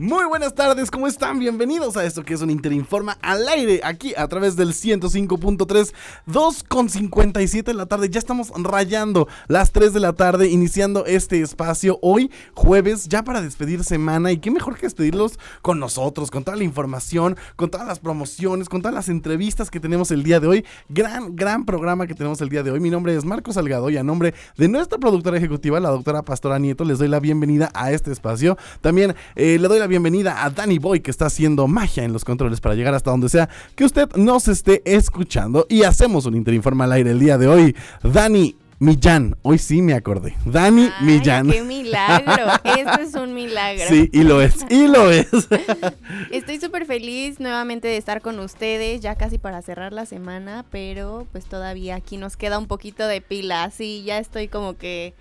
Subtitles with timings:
[0.00, 1.40] Muy buenas tardes, ¿cómo están?
[1.40, 5.92] Bienvenidos a esto que es un Interinforma al aire, aquí a través del 105.3,
[6.28, 8.08] 2.57 de la tarde.
[8.08, 13.42] Ya estamos rayando las 3 de la tarde, iniciando este espacio hoy, jueves, ya para
[13.42, 14.30] despedir semana.
[14.30, 18.68] Y qué mejor que despedirlos con nosotros, con toda la información, con todas las promociones,
[18.68, 20.64] con todas las entrevistas que tenemos el día de hoy.
[20.88, 22.78] Gran, gran programa que tenemos el día de hoy.
[22.78, 26.60] Mi nombre es Marco Salgado y a nombre de nuestra productora ejecutiva, la doctora Pastora
[26.60, 28.56] Nieto, les doy la bienvenida a este espacio.
[28.80, 32.24] También eh, le doy la bienvenida a Danny Boy que está haciendo magia en los
[32.24, 36.84] controles para llegar hasta donde sea que usted nos esté escuchando y hacemos un Interinforma
[36.84, 37.76] al aire el día de hoy.
[38.02, 40.36] Dani Millán, hoy sí me acordé.
[40.44, 41.50] Dani Ay, Millán.
[41.50, 42.52] ¡Qué milagro!
[42.62, 43.84] Esto es un milagro.
[43.88, 45.26] Sí, y lo es, y lo es.
[46.30, 51.26] Estoy súper feliz nuevamente de estar con ustedes, ya casi para cerrar la semana, pero
[51.32, 53.68] pues todavía aquí nos queda un poquito de pila.
[53.70, 55.14] Sí, ya estoy como que...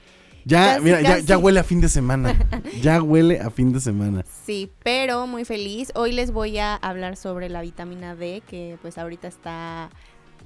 [0.47, 2.33] Ya, Casi, mira, ya huele a fin de semana.
[2.81, 4.23] Ya huele a fin de semana.
[4.45, 5.91] Sí, pero muy feliz.
[5.93, 9.89] Hoy les voy a hablar sobre la vitamina D, que pues ahorita está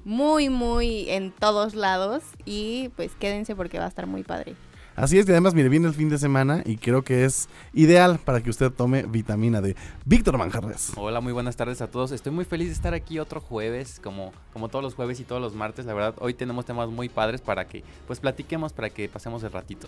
[0.03, 2.23] muy, muy en todos lados.
[2.45, 4.55] Y pues quédense porque va a estar muy padre.
[4.95, 8.19] Así es, y además, mire, viene el fin de semana y creo que es ideal
[8.23, 9.75] para que usted tome vitamina D.
[10.05, 10.91] Víctor Manjarres.
[10.97, 12.11] Hola, muy buenas tardes a todos.
[12.11, 15.41] Estoy muy feliz de estar aquí otro jueves, como, como todos los jueves y todos
[15.41, 15.85] los martes.
[15.85, 19.51] La verdad, hoy tenemos temas muy padres para que pues platiquemos, para que pasemos el
[19.51, 19.87] ratito.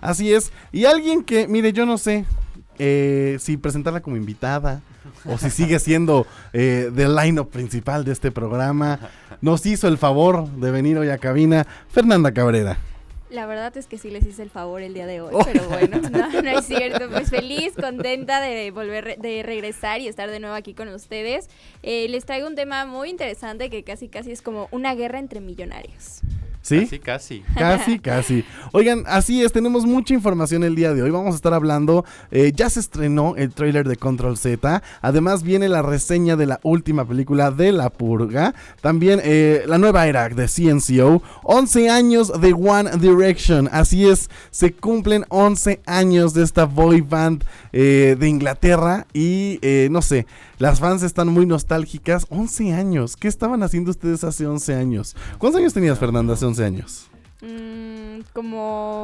[0.00, 0.50] Así es.
[0.72, 2.24] Y alguien que, mire, yo no sé
[2.78, 4.80] eh, si presentarla como invitada
[5.26, 8.98] o si sigue siendo eh, del line-up principal de este programa,
[9.42, 12.78] nos hizo el favor de venir hoy a cabina Fernanda Cabrera.
[13.30, 15.44] La verdad es que sí les hice el favor el día de hoy, Oh.
[15.44, 17.10] pero bueno, no, no es cierto.
[17.10, 21.48] Pues feliz, contenta de volver, de regresar y estar de nuevo aquí con ustedes.
[21.82, 25.40] Eh, les traigo un tema muy interesante que casi casi es como una guerra entre
[25.40, 26.20] millonarios.
[26.68, 26.80] ¿Sí?
[26.80, 27.42] Casi, casi.
[27.56, 28.44] Casi, casi.
[28.72, 31.10] Oigan, así es, tenemos mucha información el día de hoy.
[31.10, 34.82] Vamos a estar hablando, eh, ya se estrenó el tráiler de Control Z.
[35.00, 38.54] Además viene la reseña de la última película de La Purga.
[38.80, 41.22] También eh, la nueva era de CNCO.
[41.44, 43.68] 11 años de One Direction.
[43.72, 49.06] Así es, se cumplen 11 años de esta boy band eh, de Inglaterra.
[49.12, 50.26] Y eh, no sé,
[50.58, 52.26] las fans están muy nostálgicas.
[52.30, 53.16] 11 años.
[53.16, 55.16] ¿Qué estaban haciendo ustedes hace 11 años?
[55.38, 57.06] ¿Cuántos años tenías, Fernanda, hace 11 años?
[57.40, 58.56] Mm, como,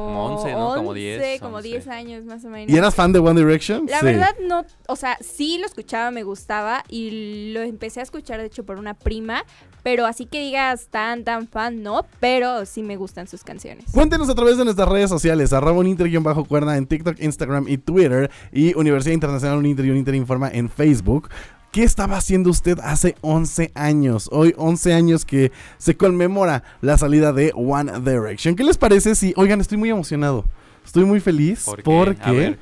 [0.07, 0.75] Como 11, ¿no?
[0.75, 1.69] Como 10, como 11.
[1.69, 2.73] 10 años más o menos.
[2.73, 3.85] ¿Y eras fan de One Direction?
[3.87, 4.05] La Sí.
[4.07, 8.47] verdad no, o sea, sí lo escuchaba, me gustaba y lo empecé a escuchar de
[8.47, 9.45] hecho por una prima,
[9.85, 13.85] pero así que digas tan tan fan no, pero sí me gustan sus canciones.
[13.91, 18.73] Cuéntenos a través de nuestras redes sociales, arroba uninter-cuerda en TikTok, Instagram y Twitter, y
[18.73, 21.29] Universidad Internacional Uninter y Uninter Informa en Facebook.
[21.71, 24.27] ¿Qué estaba haciendo usted hace 11 años?
[24.31, 28.55] Hoy 11 años que se conmemora la salida de One Direction.
[28.55, 30.45] ¿Qué les parece si, oigan, estoy muy emocionado,
[30.83, 31.83] estoy muy feliz ¿Por qué?
[31.83, 32.21] porque...
[32.23, 32.59] A ver.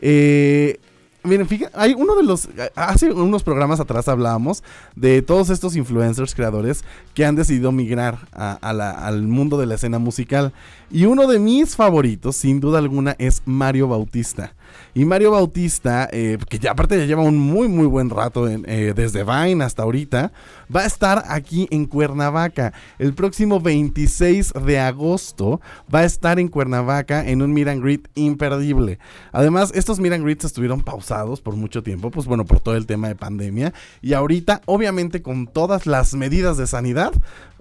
[0.00, 0.80] eh,
[1.24, 2.48] Miren, fíjate, hay uno de los.
[2.74, 4.64] Hace unos programas atrás hablábamos
[4.96, 6.84] de todos estos influencers creadores
[7.14, 10.52] que han decidido migrar a la- al mundo de la escena musical.
[10.90, 14.52] Y uno de mis favoritos, sin duda alguna, es Mario Bautista.
[14.94, 18.92] Y Mario Bautista, eh, que ya aparte ya lleva un muy, muy buen rato eh,
[18.94, 20.32] desde Vine hasta ahorita,
[20.74, 22.72] va a estar aquí en Cuernavaca.
[22.98, 25.60] El próximo 26 de agosto
[25.92, 28.98] va a estar en Cuernavaca en un meet and greet imperdible.
[29.32, 32.86] Además, estos meet and greets estuvieron pausados por mucho tiempo, pues bueno, por todo el
[32.86, 33.72] tema de pandemia.
[34.00, 37.12] Y ahorita, obviamente, con todas las medidas de sanidad,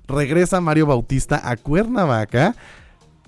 [0.08, 2.56] regresa Mario Bautista a Cuernavaca.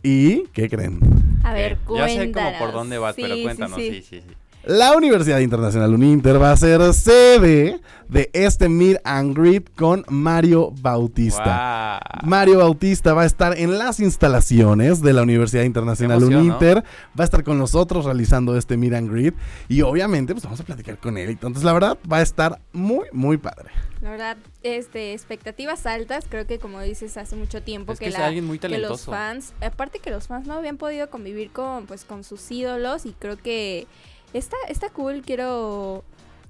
[0.04, 1.23] ¿Y qué creen?
[1.44, 2.14] A ver, Ok, Ya cuéntanos.
[2.14, 3.76] sé como por dónde vas, pero Sí, cuéntanos.
[3.78, 3.90] sí.
[3.94, 4.36] Sí, sí, sí.
[4.66, 10.72] La Universidad Internacional Uninter va a ser sede de este meet and greet con Mario
[10.80, 12.00] Bautista.
[12.24, 16.78] Mario Bautista va a estar en las instalaciones de la Universidad Internacional emoción, Uninter.
[16.78, 19.36] Va a estar con nosotros realizando este meet and greet.
[19.68, 21.30] Y obviamente, pues vamos a platicar con él.
[21.32, 23.70] Entonces, la verdad, va a estar muy, muy padre.
[24.00, 28.28] La verdad, este, expectativas altas, creo que como dices hace mucho tiempo Es que, la-
[28.28, 32.06] alguien muy que los fans, aparte que los fans no habían podido convivir con pues
[32.06, 33.88] con sus ídolos y creo que
[34.34, 36.04] está está cool, quiero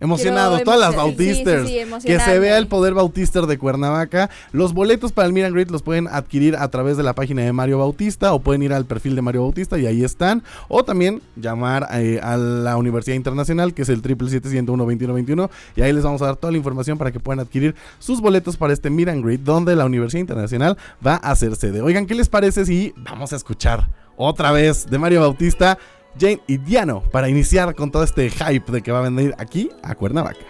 [0.03, 4.29] Emocionados, quiero todas las sí, sí, sí, que se vea el poder Bautister de Cuernavaca.
[4.51, 7.53] Los boletos para el and Greet los pueden adquirir a través de la página de
[7.53, 10.43] Mario Bautista o pueden ir al perfil de Mario Bautista y ahí están.
[10.67, 15.49] O también llamar eh, a la Universidad Internacional, que es el 777-101-2121.
[15.77, 18.57] Y ahí les vamos a dar toda la información para que puedan adquirir sus boletos
[18.57, 21.81] para este and Greet, donde la Universidad Internacional va a hacer sede.
[21.81, 23.87] Oigan, ¿qué les parece si vamos a escuchar
[24.17, 25.77] otra vez de Mario Bautista?
[26.19, 29.69] Jane y Diano para iniciar con todo este hype de que va a venir aquí
[29.81, 30.45] a Cuernavaca.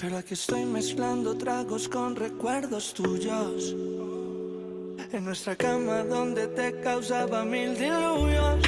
[0.00, 3.76] Pero aquí estoy mezclando tragos con recuerdos tuyos.
[5.12, 8.60] En nuestra cama donde te causaba mil diluvios.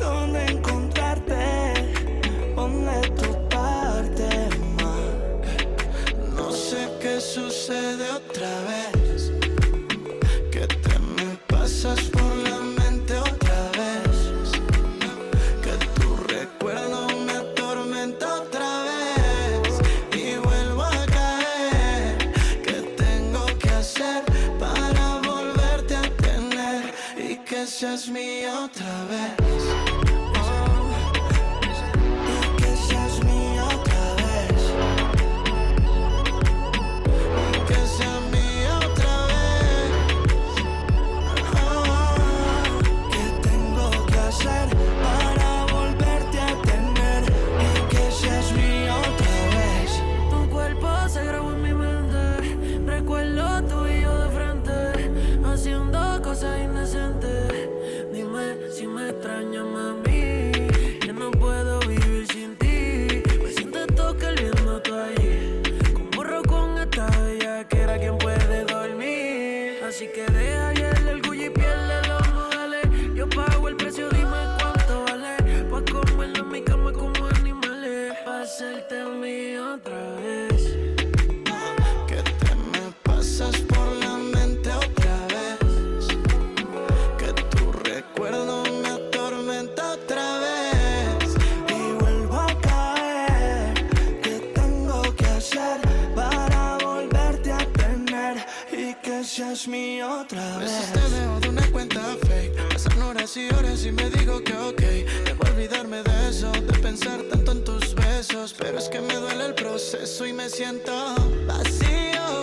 [0.00, 1.74] Donde encontrarte,
[2.54, 4.48] ponle tu parte
[4.80, 6.34] más.
[6.34, 9.32] No sé qué sucede otra vez.
[10.50, 12.00] Que te me pasas
[27.66, 29.85] y que seas mía otra vez?
[104.42, 104.80] Que ok.
[105.24, 108.54] Debo olvidarme de eso, de pensar tanto en tus besos.
[108.56, 110.92] Pero es que me duele el proceso y me siento
[111.46, 112.42] vacío.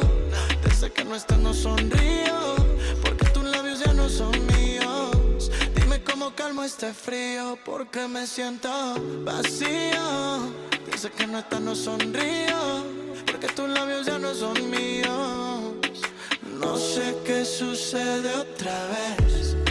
[0.63, 2.55] Desde que no estás no sonrío.
[3.01, 5.51] Porque tus labios ya no son míos.
[5.75, 7.57] Dime cómo calmo este frío.
[7.63, 8.69] Porque me siento
[9.23, 10.53] vacío.
[10.89, 12.85] Desde que no estás no sonrío.
[13.25, 15.73] Porque tus labios ya no son míos.
[16.59, 19.62] No sé qué sucede otra vez.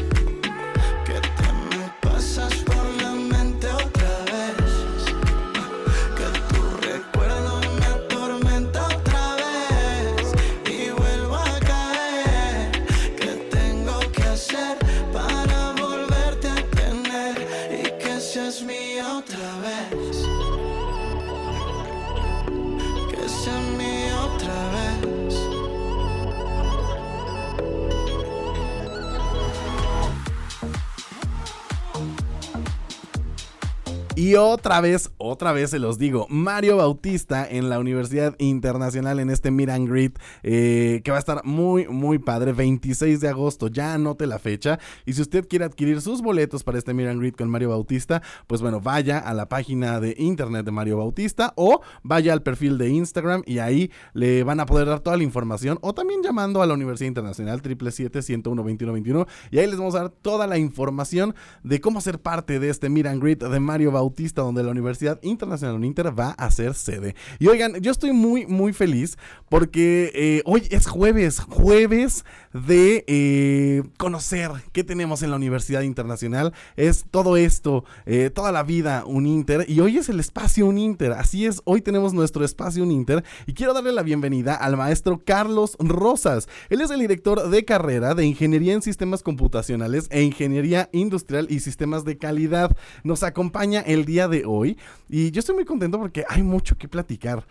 [34.36, 39.50] Otra vez, otra vez se los digo, Mario Bautista en la Universidad Internacional en este
[39.50, 43.94] Meet and Greet, eh, que va a estar muy, muy padre, 26 de agosto, ya
[43.94, 44.78] anote la fecha.
[45.06, 48.22] Y si usted quiere adquirir sus boletos para este Meet and Greet con Mario Bautista,
[48.46, 52.76] pues bueno, vaya a la página de internet de Mario Bautista o vaya al perfil
[52.76, 56.60] de Instagram y ahí le van a poder dar toda la información o también llamando
[56.60, 61.80] a la Universidad Internacional 777-101-2121 y ahí les vamos a dar toda la información de
[61.80, 65.76] cómo ser parte de este Meet and Greet de Mario Bautista donde la Universidad Internacional
[65.76, 67.14] Uninter va a ser sede.
[67.38, 69.16] Y oigan, yo estoy muy, muy feliz
[69.48, 76.52] porque eh, hoy es jueves, jueves de eh, conocer qué tenemos en la Universidad Internacional.
[76.76, 79.64] Es todo esto, eh, toda la vida Uninter.
[79.68, 81.12] Y hoy es el espacio Uninter.
[81.12, 83.24] Así es, hoy tenemos nuestro espacio Uninter.
[83.46, 86.48] Y quiero darle la bienvenida al maestro Carlos Rosas.
[86.68, 91.60] Él es el director de carrera de Ingeniería en Sistemas Computacionales e Ingeniería Industrial y
[91.60, 92.76] Sistemas de Calidad.
[93.04, 94.78] Nos acompaña el día de hoy
[95.12, 97.46] y yo estoy muy contento porque hay mucho que platicar.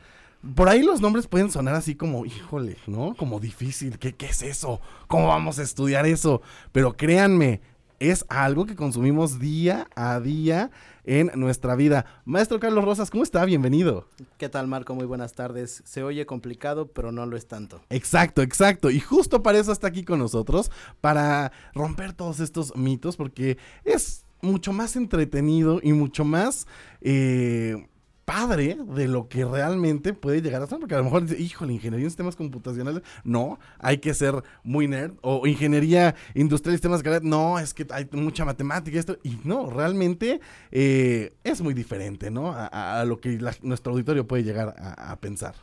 [0.56, 3.14] Por ahí los nombres pueden sonar así como, híjole, ¿no?
[3.16, 4.82] Como difícil, ¿qué, qué es eso?
[5.08, 6.42] ¿Cómo vamos a estudiar eso?
[6.72, 7.62] Pero créanme,
[8.00, 10.72] es algo que consumimos día a día
[11.04, 12.08] en nuestra vida.
[12.26, 13.46] Maestro Carlos Rosas, ¿cómo está?
[13.46, 14.08] Bienvenido.
[14.40, 14.96] ¿Qué tal, Marco?
[14.96, 15.84] Muy buenas tardes.
[15.86, 17.84] Se oye complicado, pero no lo es tanto.
[17.92, 18.90] Exacto, exacto.
[18.90, 24.26] Y justo para eso está aquí con nosotros, para romper todos estos mitos, porque es
[24.42, 26.68] mucho más entretenido y mucho más
[27.02, 27.88] eh,
[28.26, 30.80] padre de lo que realmente puede llegar a ser.
[30.80, 34.88] Porque a lo mejor dice, híjole, ingeniería en sistemas computacionales, no, hay que ser muy
[34.88, 35.14] nerd.
[35.22, 39.18] O ingeniería industrial y sistemas no, es que hay mucha matemática y esto.
[39.24, 40.40] Y no, realmente
[40.72, 42.52] eh, es muy diferente, ¿no?
[42.52, 45.56] A, a lo que la, nuestro auditorio puede llegar a, a pensar.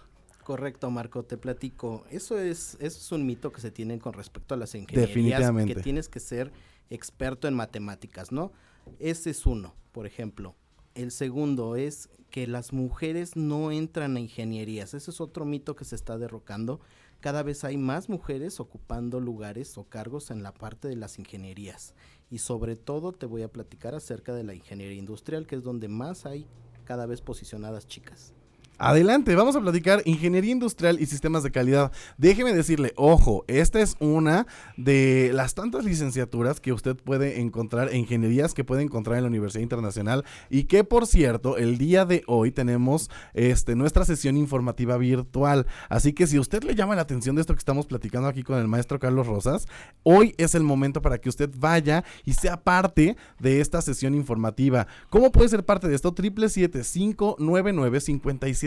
[0.48, 2.04] Correcto, Marco, te platico.
[2.10, 5.08] Eso es, eso es un mito que se tiene con respecto a las ingenierías.
[5.08, 5.74] Definitivamente.
[5.74, 6.50] Que tienes que ser
[6.88, 8.50] experto en matemáticas, ¿no?
[8.98, 10.54] Ese es uno, por ejemplo.
[10.94, 14.94] El segundo es que las mujeres no entran a ingenierías.
[14.94, 16.80] Ese es otro mito que se está derrocando.
[17.20, 21.94] Cada vez hay más mujeres ocupando lugares o cargos en la parte de las ingenierías.
[22.30, 25.88] Y sobre todo te voy a platicar acerca de la ingeniería industrial, que es donde
[25.88, 26.46] más hay
[26.84, 28.34] cada vez posicionadas chicas.
[28.80, 31.90] Adelante, vamos a platicar ingeniería industrial y sistemas de calidad.
[32.16, 38.54] Déjeme decirle, ojo, esta es una de las tantas licenciaturas que usted puede encontrar, ingenierías
[38.54, 42.52] que puede encontrar en la Universidad Internacional y que por cierto, el día de hoy
[42.52, 45.66] tenemos este nuestra sesión informativa virtual.
[45.88, 48.60] Así que si usted le llama la atención de esto que estamos platicando aquí con
[48.60, 49.66] el maestro Carlos Rosas,
[50.04, 54.86] hoy es el momento para que usted vaya y sea parte de esta sesión informativa.
[55.10, 56.14] ¿Cómo puede ser parte de esto?
[56.14, 56.84] Triple siete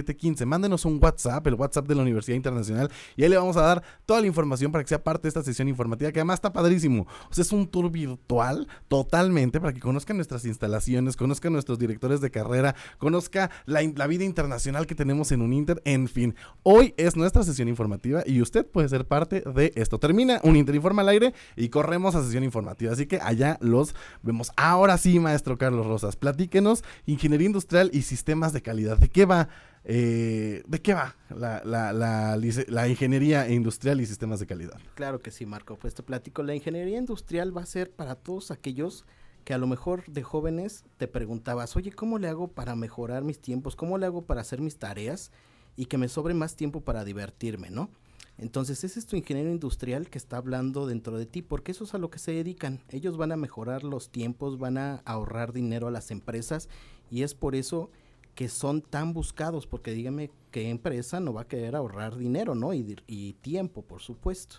[0.03, 0.45] cinco nueve nueve cincuenta y siete 15.
[0.45, 3.83] Mándenos un WhatsApp, el WhatsApp de la Universidad Internacional, y ahí le vamos a dar
[4.05, 7.07] toda la información para que sea parte de esta sesión informativa, que además está padrísimo.
[7.29, 12.21] O sea, es un tour virtual totalmente para que conozcan nuestras instalaciones, conozcan nuestros directores
[12.21, 16.35] de carrera, conozca la, la vida internacional que tenemos en un Inter, en fin.
[16.63, 19.99] Hoy es nuestra sesión informativa y usted puede ser parte de esto.
[19.99, 22.93] Termina un Inter Informa al aire y corremos a sesión informativa.
[22.93, 24.51] Así que allá los vemos.
[24.55, 28.97] Ahora sí, maestro Carlos Rosas, platíquenos ingeniería industrial y sistemas de calidad.
[28.97, 29.49] ¿De qué va
[29.83, 34.79] eh, ¿De qué va la, la, la, ingeniería industrial y sistemas de calidad?
[34.93, 35.77] Claro que sí, Marco.
[35.77, 39.05] Pues te platico, la ingeniería industrial va a ser para todos aquellos
[39.43, 43.39] que a lo mejor de jóvenes te preguntabas, oye, ¿cómo le hago para mejorar mis
[43.39, 43.75] tiempos?
[43.75, 45.31] ¿Cómo le hago para hacer mis tareas
[45.75, 47.89] y que me sobre más tiempo para divertirme, ¿no?
[48.37, 51.93] Entonces, ese es tu ingeniero industrial que está hablando dentro de ti, porque eso es
[51.93, 52.81] a lo que se dedican.
[52.89, 56.69] Ellos van a mejorar los tiempos, van a ahorrar dinero a las empresas
[57.09, 57.91] y es por eso
[58.35, 62.73] que son tan buscados, porque dígame qué empresa no va a querer ahorrar dinero, ¿no?
[62.73, 64.57] Y, tiempo, por supuesto.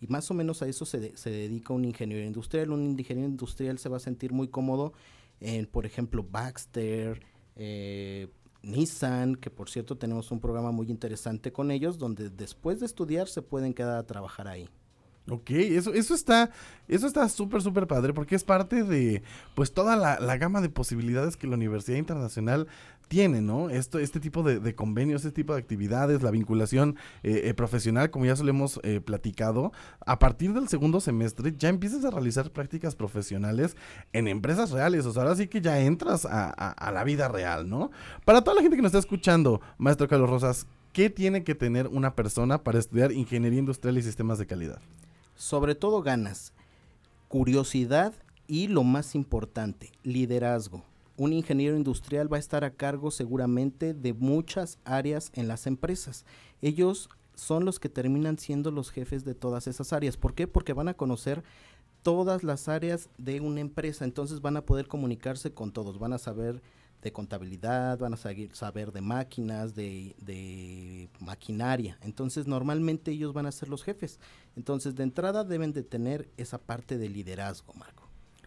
[0.00, 2.72] Y más o menos a eso se, se, dedica un ingeniero industrial.
[2.72, 4.92] Un ingeniero industrial se va a sentir muy cómodo
[5.40, 7.22] en, por ejemplo, Baxter,
[7.56, 8.28] eh,
[8.62, 13.28] Nissan, que por cierto tenemos un programa muy interesante con ellos, donde después de estudiar
[13.28, 14.68] se pueden quedar a trabajar ahí.
[15.30, 16.50] Ok, eso, eso está,
[16.86, 19.22] eso está súper, súper padre, porque es parte de,
[19.54, 22.68] pues, toda la, la, gama de posibilidades que la Universidad Internacional
[23.08, 23.70] tiene, ¿no?
[23.70, 28.26] Esto, este tipo de, convenios, este tipo de actividades, la vinculación eh, eh, profesional, como
[28.26, 29.72] ya se lo hemos eh, platicado,
[30.04, 33.76] a partir del segundo semestre ya empiezas a realizar prácticas profesionales
[34.12, 37.68] en empresas reales, o sea, ahora sí que ya entras a, a la vida real,
[37.68, 37.90] ¿no?
[38.26, 41.88] Para toda la gente que nos está escuchando, maestro Carlos Rosas, ¿qué tiene que tener
[41.88, 44.80] una persona para estudiar ingeniería industrial y sistemas de calidad?
[45.34, 46.52] Sobre todo ganas,
[47.28, 48.14] curiosidad
[48.46, 50.84] y lo más importante, liderazgo
[51.16, 56.24] un ingeniero industrial va a estar a cargo seguramente de muchas áreas en las empresas.
[56.60, 60.16] Ellos son los que terminan siendo los jefes de todas esas áreas.
[60.16, 60.46] ¿Por qué?
[60.46, 61.44] Porque van a conocer
[62.02, 66.18] todas las áreas de una empresa, entonces van a poder comunicarse con todos, van a
[66.18, 66.62] saber
[67.04, 71.98] de contabilidad, van a saber de máquinas, de, de, maquinaria.
[72.00, 74.18] Entonces, normalmente ellos van a ser los jefes.
[74.56, 78.03] Entonces, de entrada deben de tener esa parte de liderazgo, Marco.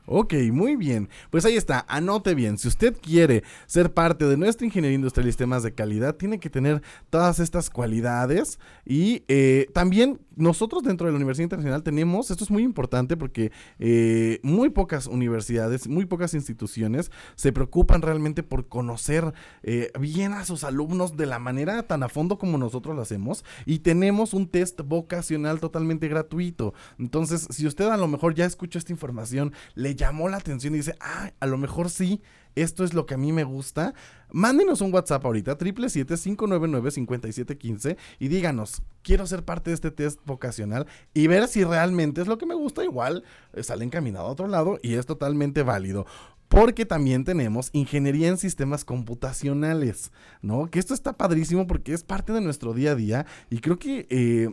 [0.09, 1.09] Ok, muy bien.
[1.29, 2.57] Pues ahí está, anote bien.
[2.57, 6.49] Si usted quiere ser parte de nuestra ingeniería industrial y sistemas de calidad, tiene que
[6.49, 8.57] tener todas estas cualidades.
[8.85, 13.51] Y eh, también nosotros dentro de la Universidad Internacional tenemos, esto es muy importante porque
[13.79, 19.33] eh, muy pocas universidades, muy pocas instituciones se preocupan realmente por conocer
[19.63, 23.43] eh, bien a sus alumnos de la manera tan a fondo como nosotros lo hacemos.
[23.65, 26.73] Y tenemos un test vocacional totalmente gratuito.
[26.97, 30.77] Entonces, si usted a lo mejor ya escuchó esta información, le llamó la atención y
[30.77, 32.21] dice, ah, a lo mejor sí,
[32.55, 33.93] esto es lo que a mí me gusta,
[34.31, 41.27] mándenos un WhatsApp ahorita, 777-599-5715 y díganos, quiero ser parte de este test vocacional y
[41.27, 42.83] ver si realmente es lo que me gusta.
[42.83, 43.23] Igual
[43.53, 46.05] eh, sale encaminado a otro lado y es totalmente válido.
[46.47, 50.71] Porque también tenemos ingeniería en sistemas computacionales, ¿no?
[50.71, 54.07] Que esto está padrísimo porque es parte de nuestro día a día y creo que...
[54.09, 54.49] Eh,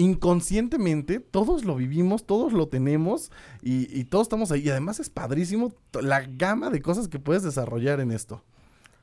[0.00, 3.30] inconscientemente todos lo vivimos, todos lo tenemos
[3.60, 4.62] y, todos estamos ahí.
[4.62, 8.42] Y además es padrísimo la gama de cosas que puedes desarrollar en esto.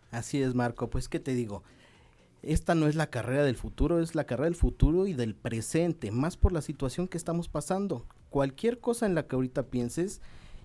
[0.09, 0.89] Así es, Marco.
[0.89, 1.63] Pues, ¿qué te digo?
[2.41, 6.11] Esta no es la carrera del futuro, es la carrera del futuro y del presente,
[6.11, 8.05] más por la situación que estamos pasando.
[8.29, 10.21] Cualquier cosa en la que ahorita pienses,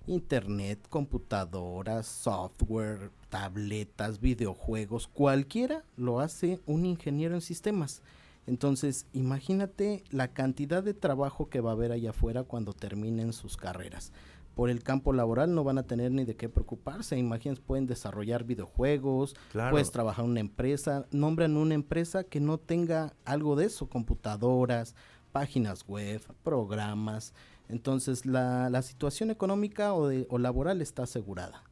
[0.06, 8.02] internet, computadoras, software, tabletas, videojuegos, cualquiera lo hace un ingeniero en sistemas.
[8.46, 13.56] Entonces, imagínate la cantidad de trabajo que va a haber allá afuera cuando terminen sus
[13.56, 14.12] carreras.
[14.54, 17.16] Por el campo laboral no van a tener ni de qué preocuparse.
[17.16, 19.34] Imagínense, pueden desarrollar videojuegos,
[19.70, 21.06] puedes trabajar en una empresa.
[21.10, 24.94] Nombran una empresa que no tenga algo de eso, computadoras,
[25.32, 27.32] páginas web, programas,
[27.68, 31.62] Entonces la, la situación económica o, de- o laboral está asegurada.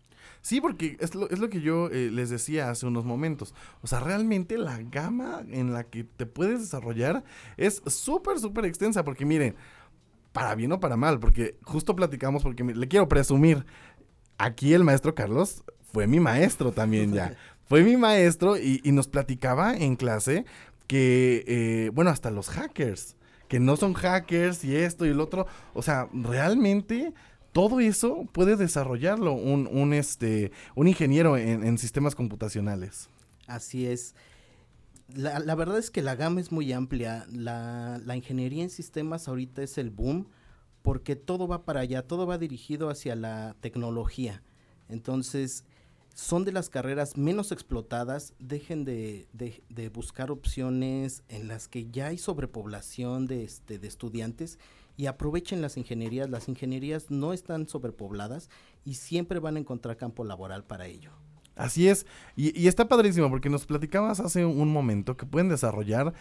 [0.42, 3.54] Sí, porque es lo, es lo que yo eh, les decía hace unos momentos.
[3.82, 7.25] O sea, realmente la gama en la que te puedes desarrollar
[7.56, 9.04] es súper, súper extensa.
[9.04, 9.54] Porque miren,
[10.32, 13.64] para bien o para mal, porque justo platicamos, porque mi- le quiero presumir,
[14.38, 17.37] aquí el maestro Carlos fue mi maestro también ya.
[17.70, 20.44] Fue mi maestro y, y nos platicaba en clase
[20.88, 23.14] que, eh, bueno, hasta los hackers,
[23.47, 25.47] que no son hackers y esto y el otro.
[25.73, 27.12] O sea, realmente
[27.52, 33.09] todo eso puede desarrollarlo un, este, un ingeniero en, sistemas computacionales.
[33.47, 34.14] Así es.
[35.12, 37.26] La, la verdad es que la gama es muy amplia.
[37.33, 40.28] La, la ingeniería en sistemas ahorita es el boom
[40.83, 44.42] porque todo va para allá, todo va dirigido hacia la tecnología.
[44.88, 45.64] Entonces,
[46.14, 48.35] son de las carreras menos explotadas.
[48.38, 53.88] Dejen de, de- de buscar opciones en las que ya hay sobrepoblación de, este, de
[53.88, 54.59] estudiantes
[55.00, 56.28] y aprovechen las ingenierías.
[56.28, 58.50] Las ingenierías no están sobrepobladas
[58.85, 61.11] y siempre van a encontrar campo laboral para ello.
[61.57, 62.04] Así es,
[62.37, 66.12] y, está padrísimo porque nos platicabas hace un momento que pueden desarrollar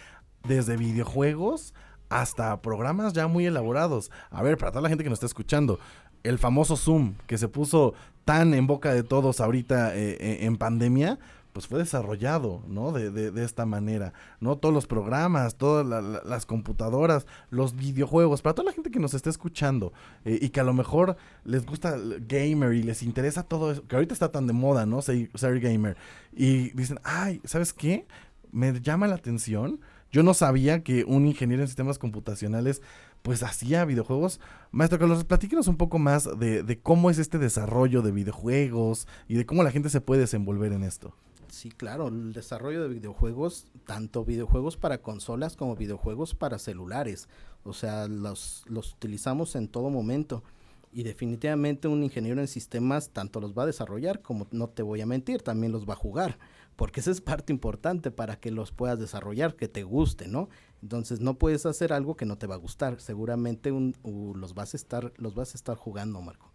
[0.48, 1.74] desde videojuegos
[2.08, 4.12] hasta programas ya muy elaborados.
[4.30, 5.78] A ver, para toda la gente que nos está escuchando,
[6.24, 10.56] el famoso Zoom que se puso tan en boca de todos ahorita eh, eh, en
[10.56, 11.20] pandemia,
[11.54, 12.92] pues fue desarrollado, ¿no?
[12.92, 14.58] De, de- de esta manera, ¿no?
[14.58, 19.00] Todos los programas, todas la- la- las computadoras, los videojuegos, para toda la gente que
[19.00, 19.92] nos está escuchando
[20.26, 21.96] eh, y que a lo mejor les gusta
[22.28, 25.02] gamer y les interesa todo eso, que ahorita está tan de moda, ¿no?
[25.02, 25.98] Ser, ser gamer.
[26.32, 28.06] Y dicen, ay, ¿sabes qué?
[28.52, 29.80] Me llama la atención.
[30.12, 32.82] Yo no sabía que un ingeniero en sistemas computacionales
[33.22, 34.40] pues hacía videojuegos.
[34.72, 39.36] Maestro Carlos, platíquenos un poco más de, de cómo es este desarrollo de videojuegos y
[39.36, 41.14] de cómo la gente se puede desenvolver en esto.
[41.50, 47.28] Sí, claro, el desarrollo de videojuegos, tanto videojuegos para consolas como videojuegos para celulares.
[47.64, 50.44] O sea, los, los utilizamos en todo momento.
[50.92, 55.02] Y definitivamente un ingeniero en sistemas tanto los va a desarrollar como, no te voy
[55.02, 56.38] a mentir, también los va a jugar.
[56.76, 60.50] Porque esa es parte importante para que los puedas desarrollar, que te guste, ¿no?
[60.82, 63.02] Entonces no puedes hacer algo que no te va a gustar.
[63.02, 66.49] Seguramente un- u- los, vas a estar, los vas a estar jugando, Marco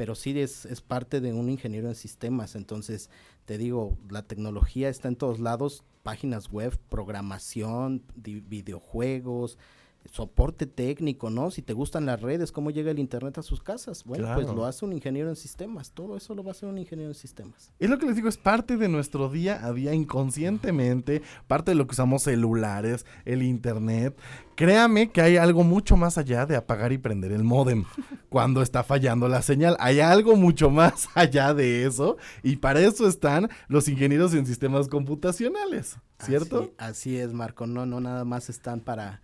[0.00, 2.54] pero sí es, es parte de un ingeniero en sistemas.
[2.56, 3.10] Entonces,
[3.44, 9.58] te digo, la tecnología está en todos lados, páginas web, programación, videojuegos,
[10.06, 11.50] soporte técnico, ¿no?
[11.50, 14.04] Si te gustan las redes, cómo llega el internet a sus casas.
[14.04, 15.92] Bueno, pues lo hace un ingeniero en sistemas.
[15.92, 17.72] Todo eso lo va a hacer un ingeniero en sistemas.
[17.78, 21.74] Es lo que les digo, es parte de nuestro día a día inconscientemente, parte de
[21.76, 24.18] lo que usamos celulares, el internet.
[24.56, 27.84] Créame que hay algo mucho más allá de apagar y prender el módem
[28.28, 29.76] cuando está fallando la señal.
[29.80, 34.88] Hay algo mucho más allá de eso y para eso están los ingenieros en sistemas
[34.88, 36.72] computacionales, ¿cierto?
[36.78, 37.66] Así, así es, Marco.
[37.66, 39.20] No, no nada más están para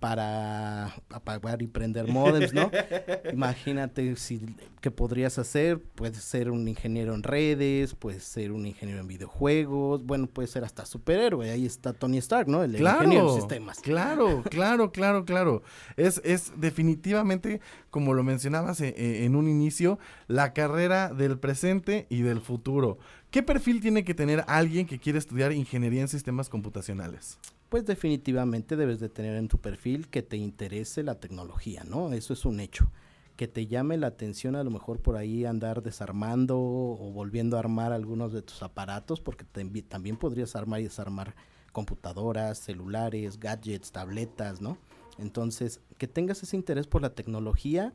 [0.00, 2.70] para apagar y prender modems, ¿no?
[3.32, 4.40] Imagínate si
[4.80, 10.04] qué podrías hacer, puedes ser un ingeniero en redes, puedes ser un ingeniero en videojuegos,
[10.04, 12.62] bueno, puede ser hasta superhéroe, ahí está Tony Stark, ¿no?
[12.62, 13.80] El ingeniero en sistemas.
[13.80, 15.62] Claro, claro, claro, claro.
[15.96, 22.06] Es, es definitivamente, como lo mencionabas eh, eh, en un inicio, la carrera del presente
[22.08, 22.98] y del futuro.
[23.30, 27.38] ¿Qué perfil tiene que tener alguien que quiere estudiar ingeniería en sistemas computacionales?
[27.68, 32.12] Pues definitivamente debes de tener en tu perfil que te interese la tecnología, ¿no?
[32.12, 32.90] Eso es un hecho.
[33.36, 37.60] Que te llame la atención a lo mejor por ahí andar desarmando o volviendo a
[37.60, 41.34] armar algunos de tus aparatos, porque también podrías armar y desarmar
[41.72, 44.78] computadoras, celulares, gadgets, tabletas, ¿no?
[45.18, 47.92] Entonces, que tengas ese interés por la tecnología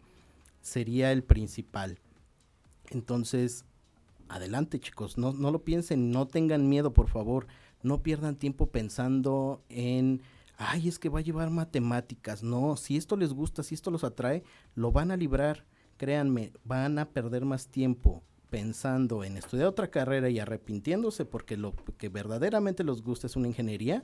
[0.62, 2.00] sería el principal.
[2.92, 3.66] Entonces,
[4.30, 7.48] adelante chicos, no, no lo piensen, no tengan miedo, por favor,
[7.84, 10.22] no pierdan tiempo pensando en,
[10.58, 14.04] ay, es que va a llevar matemáticas, no, si esto les gusta, si esto los
[14.04, 14.44] atrae,
[14.76, 15.66] lo van a librar,
[15.98, 21.74] créanme, van a perder más tiempo pensando en estudiar otra carrera y arrepintiéndose porque lo
[21.98, 24.04] que verdaderamente les gusta es una ingeniería,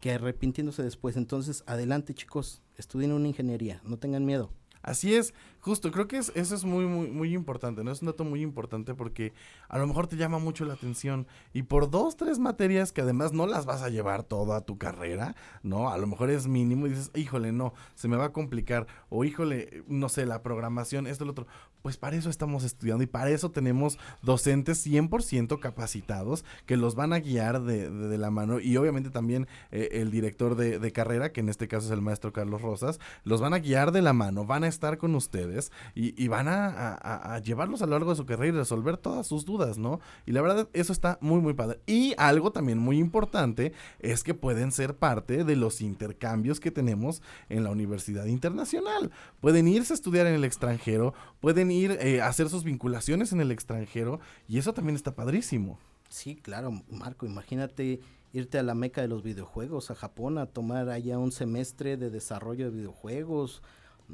[0.00, 1.16] que arrepintiéndose después.
[1.16, 4.50] Entonces, adelante chicos, estudien una ingeniería, no tengan miedo.
[4.86, 7.90] Así es, justo, creo que es- eso es muy, muy, muy importante, ¿no?
[7.90, 9.32] Es un dato muy importante porque
[9.70, 13.32] a lo mejor te llama mucho la atención y por dos, tres materias que además
[13.32, 15.88] no las vas a llevar toda tu carrera, ¿no?
[15.88, 19.24] A lo mejor es mínimo y dices, híjole, no, se me va a complicar o
[19.24, 21.46] híjole, no sé, la programación, esto, lo otro.
[21.84, 27.12] Pues para eso estamos estudiando y para eso tenemos docentes 100% capacitados que los van
[27.12, 31.40] a guiar de, de- la mano y obviamente también eh, el director de, carrera, que
[31.40, 34.46] en este caso es el maestro Carlos Rosas, los van a guiar de la mano,
[34.46, 38.16] van a estar con ustedes y, van a, a- a llevarlos a lo largo de
[38.16, 40.00] su carrera y resolver todas sus dudas, ¿no?
[40.24, 41.80] Y la verdad, eso está muy, muy padre.
[41.84, 47.20] Y algo también muy importante es que pueden ser parte de los intercambios que tenemos
[47.50, 49.10] en la Universidad Internacional.
[49.42, 53.50] Pueden irse a estudiar en el extranjero, pueden ir eh, hacer sus vinculaciones en el
[53.50, 55.78] extranjero y eso también está padrísimo.
[56.08, 58.00] Sí, claro, Marco, imagínate
[58.32, 62.10] irte a la meca de los videojuegos, a Japón, a tomar allá un semestre de
[62.10, 63.62] desarrollo de videojuegos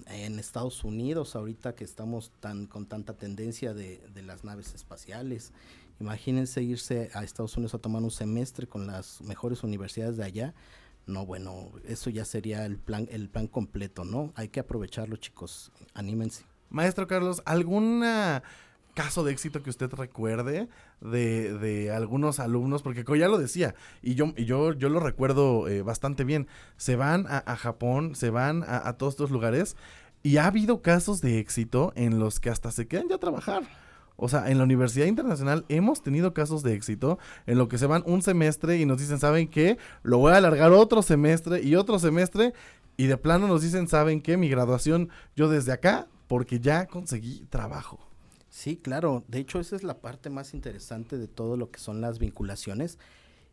[0.07, 5.53] en Estados Unidos, ahorita que estamos tan con tanta tendencia de, de las naves espaciales.
[6.01, 10.55] Imagínense irse a Estados Unidos a tomar un semestre con las mejores universidades de allá.
[11.07, 14.33] No, bueno, eso ya sería el plan, el plan completo, ¿no?
[14.37, 15.73] Hay que aprovecharlo, chicos.
[15.93, 16.45] Anímense.
[16.71, 18.03] Maestro Carlos, ¿algún
[18.95, 20.69] caso de éxito que usted recuerde
[21.01, 22.83] de, de algunos alumnos?
[22.83, 26.97] Porque ya lo decía, y yo, y yo, yo lo recuerdo eh, bastante bien, se
[26.97, 29.77] van a, Japón, se van a, a todos estos lugares
[30.23, 33.63] y ha habido casos de éxito en los que hasta se quedan ya a trabajar.
[34.23, 37.87] O sea, en la Universidad Internacional hemos tenido casos de éxito en lo que se
[37.87, 39.79] van un semestre y nos dicen, ¿saben qué?
[40.03, 42.53] Lo voy a alargar otro semestre y otro semestre.
[42.99, 44.37] Y de plano nos dicen, ¿saben qué?
[44.37, 47.99] Mi graduación yo desde acá porque ya conseguí trabajo.
[48.49, 49.25] Sí, claro.
[49.27, 53.01] De hecho, esa es la parte más interesante de todo lo que son las vinculaciones.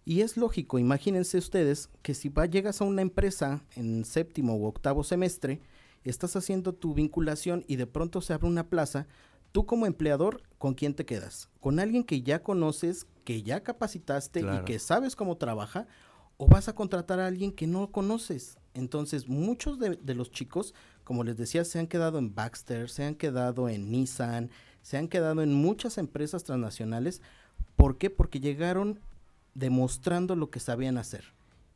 [0.06, 4.66] Y es lógico, imagínense ustedes que si va, llegas a una empresa en séptimo u
[4.68, 5.60] octavo semestre,
[6.04, 9.08] estás haciendo tu vinculación y de pronto se abre una plaza,
[9.52, 11.50] tú como empleador, ¿con quién te quedas?
[11.60, 14.62] ¿Con alguien que ya conoces, que ya capacitaste Claro.
[14.62, 15.88] y que sabes cómo trabaja?
[16.38, 18.60] ¿O vas a contratar a alguien que no conoces?
[18.76, 20.76] Entonces, muchos de, de los chicos,
[21.08, 24.50] como les decía, se han quedado en Baxter, se han quedado en Nissan,
[24.82, 27.22] se han quedado en muchas empresas transnacionales.
[27.78, 28.10] ¿Por qué?
[28.10, 29.00] Porque llegaron
[29.54, 31.24] demostrando lo que sabían hacer.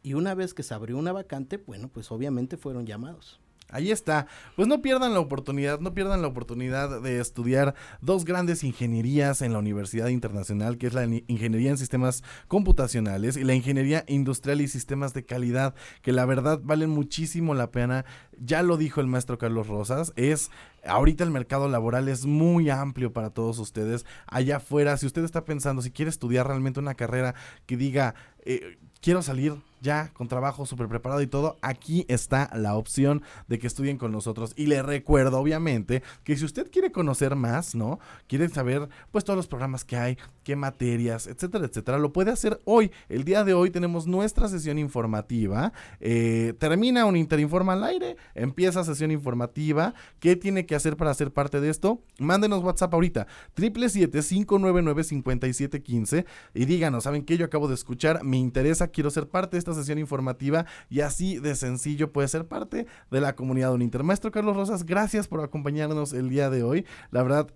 [0.04, 3.40] Y una vez que se abrió una vacante, bueno, pues obviamente fueron llamados.
[3.72, 4.28] Ahí está.
[4.56, 9.54] Pues no pierdan la oportunidad, no pierdan la oportunidad de estudiar dos grandes ingenierías en
[9.54, 14.62] la Universidad Internacional, que es la ni- Ingeniería en Sistemas Computacionales y la Ingeniería Industrial
[14.62, 18.06] y Sistemas de Calidad, que la verdad valen muchísimo la pena.
[18.38, 20.52] Ya lo dijo el maestro Carlos Rosas, es
[20.86, 24.06] ahorita el mercado laboral es muy amplio para todos ustedes.
[24.28, 28.78] Allá afuera, si usted está pensando, si quiere estudiar realmente una carrera que diga, eh,
[29.02, 33.68] quiero salir ya con trabajo súper preparado y todo, aquí está la opción de que
[33.68, 34.54] estudien con nosotros.
[34.56, 38.00] Y le recuerdo, obviamente, que si usted quiere conocer más, ¿no?
[38.28, 42.62] Quiere saber, pues, todos los programas que hay, qué materias, etcétera, etcétera, lo puede hacer
[42.66, 42.92] hoy.
[43.10, 45.74] El día de hoy tenemos nuestra sesión informativa.
[46.00, 49.94] Eh, termina un Interinforma al aire, empieza sesión informativa.
[50.20, 52.02] ¿Qué tiene que hacer para ser parte de esto?
[52.20, 57.38] Mándenos WhatsApp ahorita, 777-599-5715 y díganos, ¿saben qué?
[57.38, 61.40] Yo acabo de escuchar, me interesa, quiero ser parte de esta sesión informativa y así
[61.40, 64.04] de sencillo puede ser parte de la comunidad Uninter.
[64.04, 66.86] Maestro Carlos Rosas, gracias por acompañarnos el día de hoy.
[67.12, 67.48] La verdad,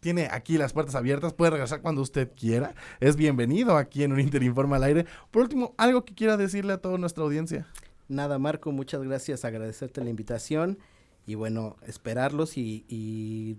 [0.00, 2.74] tiene aquí las puertas abiertas, puede regresar cuando usted quiera.
[2.98, 5.06] Es bienvenido aquí en Uninter Informa al aire.
[5.30, 7.68] Por último, algo que quiera decirle a toda nuestra audiencia.
[8.08, 10.78] Nada, Marco, muchas gracias, agradecerte la invitación
[11.24, 13.56] y bueno, esperarlos y, y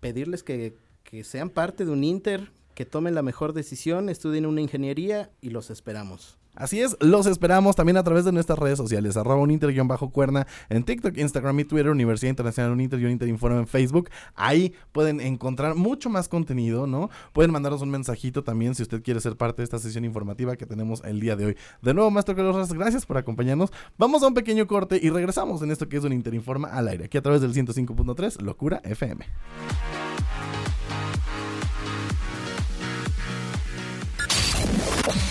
[0.00, 4.62] pedirles que, que sean parte de un Inter, que tomen la mejor decisión, estudien una
[4.62, 6.38] ingeniería y los esperamos.
[6.54, 11.16] Así es, los esperamos también a través de nuestras redes sociales, arroba uninter-cuerna en TikTok,
[11.18, 14.10] Instagram y Twitter, Universidad Internacional Uninter y Uninter Informa en Facebook.
[14.34, 17.10] Ahí pueden encontrar mucho más contenido, ¿no?
[17.32, 20.66] Pueden mandarnos un mensajito también si usted quiere ser parte de esta sesión informativa que
[20.66, 21.56] tenemos el día de hoy.
[21.82, 23.72] De nuevo, Maestro Carlos gracias por acompañarnos.
[23.98, 27.06] Vamos a un pequeño corte y regresamos en esto que es un Interinforma al aire,
[27.06, 29.24] aquí a través del 105.3, Locura FM.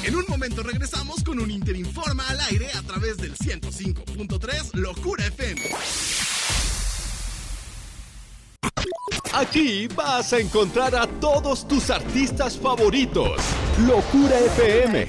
[0.03, 5.61] En un momento regresamos con un Interinforma al aire a través del 105.3 Locura FM.
[9.33, 13.41] Aquí vas a encontrar a todos tus artistas favoritos.
[13.87, 15.07] Locura FM.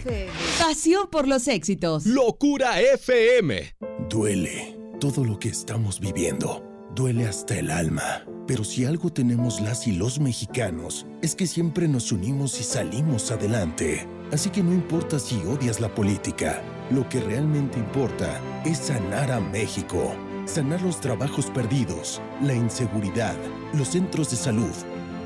[0.59, 2.07] Pasión por los éxitos.
[2.07, 3.75] Locura FM.
[4.09, 6.65] Duele todo lo que estamos viviendo.
[6.95, 8.25] Duele hasta el alma.
[8.47, 13.31] Pero si algo tenemos las y los mexicanos, es que siempre nos unimos y salimos
[13.31, 14.07] adelante.
[14.35, 19.39] Así que no importa si odias la política, lo que realmente importa es sanar a
[19.39, 20.13] México.
[20.45, 23.37] Sanar los trabajos perdidos, la inseguridad,
[23.75, 24.75] los centros de salud.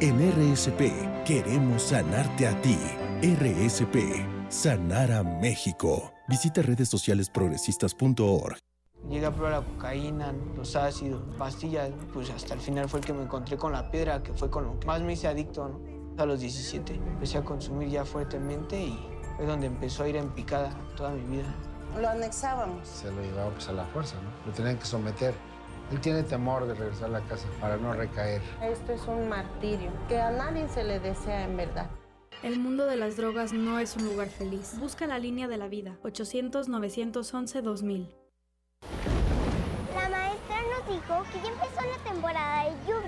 [0.01, 2.77] En RSP queremos sanarte a ti.
[3.23, 6.13] RSP, sanar a México.
[6.29, 8.59] Visita redes sociales progresistas.org.
[9.09, 13.15] Llegué a probar la cocaína, los ácidos, pastillas, pues hasta el final fue el que
[13.15, 15.98] me encontré con la piedra, que fue con lo que más me hice adicto, ¿no?
[16.19, 18.99] A los 17 empecé a consumir ya fuertemente y
[19.37, 21.47] fue donde empezó a ir en picada toda mi vida.
[21.97, 22.89] Lo anexábamos.
[22.89, 24.29] Se lo llevaba pues a la fuerza, ¿no?
[24.45, 25.33] Lo tenían que someter.
[25.93, 28.43] Él tiene temor de regresar a la casa para no recaer.
[28.61, 31.89] Esto es un martirio que a nadie se le desea en verdad.
[32.43, 34.75] El mundo de las drogas no es un lugar feliz.
[34.81, 35.99] Busca la línea de la vida.
[36.03, 38.09] 800-911-2000.
[39.95, 43.08] La maestra nos dijo que ya empezó la temporada de tropicales.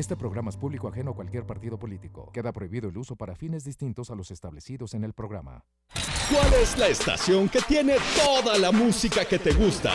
[0.00, 2.30] Este programa es público ajeno a cualquier partido político.
[2.32, 5.62] Queda prohibido el uso para fines distintos a los establecidos en el programa.
[6.32, 9.92] ¿Cuál es la estación que tiene toda la música que te gusta?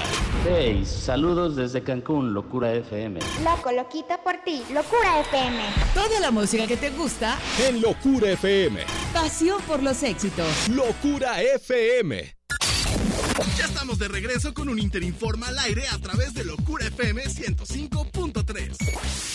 [0.48, 3.20] Hey, saludos desde Cancún, Locura FM.
[3.44, 5.64] Loco, loquito por ti, Locura FM.
[5.96, 8.82] Toda la música que te gusta En Locura FM.
[9.12, 10.70] Pasión por los éxitos.
[10.70, 12.36] Locura FM.
[13.58, 19.35] Ya estamos de regreso con un Interinforma al aire a través de Locura FM 105.3.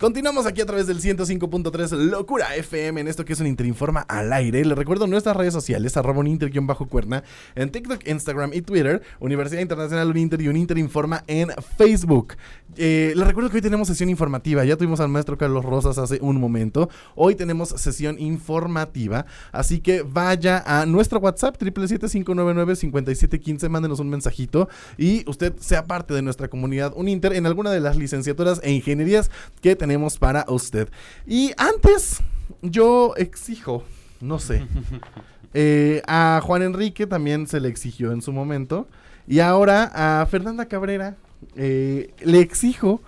[0.00, 4.32] Continuamos aquí a través del 105.3 Locura FM en esto que es un Interinforma al
[4.32, 4.64] aire.
[4.64, 7.22] Les recuerdo nuestras redes sociales, arroba un inter-cuerna
[7.54, 12.36] en TikTok, Instagram y Twitter, Universidad Internacional Uninter y un Interinforma en Facebook.
[12.78, 14.64] Eh, les recuerdo que hoy tenemos sesión informativa.
[14.64, 16.88] Ya tuvimos al maestro Carlos Rosas hace un momento.
[17.14, 19.26] Hoy tenemos sesión informativa.
[19.52, 23.68] Así que vaya a nuestro WhatsApp, 777-599-5715.
[23.68, 27.96] Mándenos un mensajito y usted sea parte de nuestra comunidad Uninter en alguna de las
[27.96, 30.88] licenciaturas e ingenierías que tenemos para usted.
[31.26, 32.20] Y antes,
[32.62, 33.84] yo exijo,
[34.20, 34.66] no sé,
[35.54, 38.88] eh, a Juan Enrique también se le exigió en su momento.
[39.26, 41.16] Y ahora a Fernanda Cabrera
[41.54, 43.00] eh, le exijo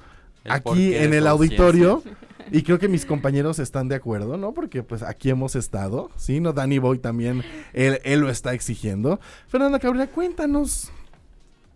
[0.45, 2.03] El aquí en el auditorio.
[2.51, 4.53] Y creo que mis compañeros están de acuerdo, ¿no?
[4.53, 6.38] Porque pues aquí hemos estado, ¿sí?
[6.38, 7.42] No, Danny Boy también,
[7.73, 9.21] él, él lo está exigiendo.
[9.47, 10.90] Fernanda Cabrera, cuéntanos,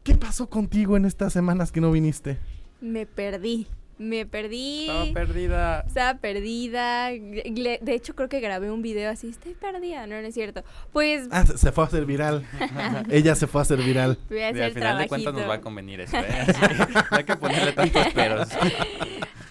[0.02, 2.38] ¿qué pasó contigo en estas semanas que no viniste?
[2.82, 3.68] Me perdí.
[3.98, 4.88] Me perdí.
[4.88, 5.80] Estaba perdida.
[5.86, 7.08] Estaba perdida.
[7.10, 9.28] De hecho, creo que grabé un video así.
[9.28, 10.06] Estoy perdida.
[10.06, 10.62] No, no es cierto.
[10.92, 12.46] Pues Ah, se fue a hacer viral.
[13.10, 14.18] Ella se fue a hacer viral.
[14.28, 16.46] voy a Y al final de cuentas nos va a convenir eso, ¿eh?
[17.10, 18.48] No hay que ponerle tantos peros.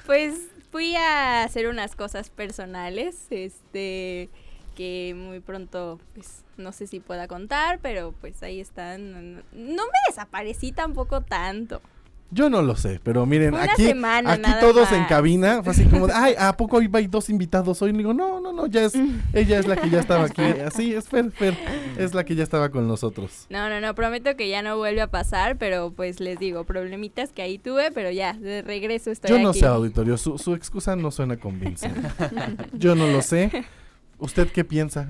[0.06, 0.36] Pues
[0.72, 4.30] fui a hacer unas cosas personales, este,
[4.76, 9.38] que muy pronto, pues, no sé si pueda contar, pero pues ahí están.
[9.52, 11.82] No me desaparecí tampoco tanto.
[12.32, 15.86] Yo no lo sé, pero miren, una aquí, semana, aquí todos en cabina, fue así
[15.86, 17.92] como, de, ay, ¿a poco hoy hay dos invitados hoy?
[17.92, 18.94] Y digo, no, no, no, ya es,
[19.34, 20.42] ella es la que ya estaba aquí.
[20.66, 21.56] Así es, Fer, Fer,
[21.98, 23.46] es la que ya estaba con nosotros.
[23.50, 27.32] No, no, no, prometo que ya no vuelve a pasar, pero pues les digo, problemitas
[27.32, 29.60] que ahí tuve, pero ya, de regreso estoy Yo no aquí.
[29.60, 32.02] sé, auditorio, su, su excusa no suena convincente.
[32.74, 33.66] Yo no lo sé.
[34.18, 35.10] ¿Usted qué piensa?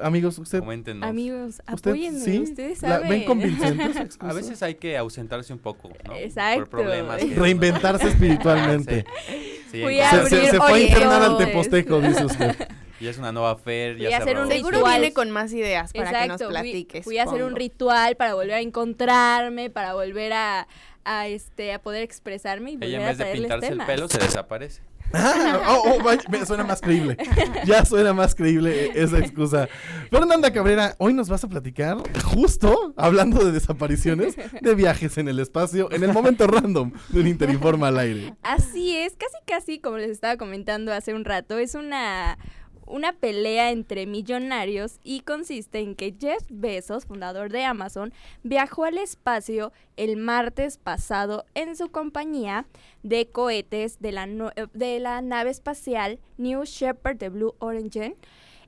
[0.00, 0.60] Amigos, usted...
[0.60, 1.08] Coméntenos.
[1.08, 2.38] Amigos, ¿Usted apóyenme, sí?
[2.40, 3.08] ustedes ¿La- saben.
[3.10, 4.30] ven convincente su excusa?
[4.30, 6.14] A veces hay que ausentarse un poco, ¿no?
[6.16, 6.60] Exacto.
[6.60, 7.18] Por problemas.
[7.22, 9.04] que- Reinventarse espiritualmente.
[9.28, 9.52] Sí.
[9.66, 12.54] Sí, Fui Se, a se- abrir se fue a internar al teposteco, dice usted.
[13.00, 15.00] Y es una nueva fer, ya a hacer un Seguro ritual.
[15.00, 17.04] viene con más ideas para que nos fui- platiques.
[17.04, 20.68] Fui, a hacer un ritual para volver a encontrarme, para volver a,
[21.04, 23.88] a, este a poder expresarme y volver Ella en a vez de pintarse temas.
[23.88, 24.82] el pelo se desaparece.
[25.12, 27.16] Ah, oh, oh, vaya, suena más creíble.
[27.64, 29.68] Ya suena más creíble esa excusa.
[30.10, 35.38] Fernanda Cabrera, hoy nos vas a platicar, justo hablando de desapariciones, de viajes en el
[35.38, 38.34] espacio, en el momento random de un Interinforma al aire.
[38.42, 42.38] Así es, casi casi como les estaba comentando hace un rato, es una
[42.86, 48.98] una pelea entre millonarios y consiste en que Jeff Bezos, fundador de Amazon, viajó al
[48.98, 52.66] espacio el martes pasado en su compañía
[53.02, 54.26] de cohetes de la,
[54.72, 58.16] de la nave espacial New Shepard de Blue Origin,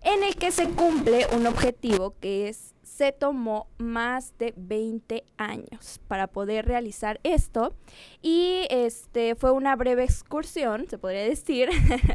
[0.02, 6.00] en el que se cumple un objetivo que es se tomó más de 20 años
[6.08, 7.76] para poder realizar esto
[8.22, 11.68] y este fue una breve excursión, se podría decir,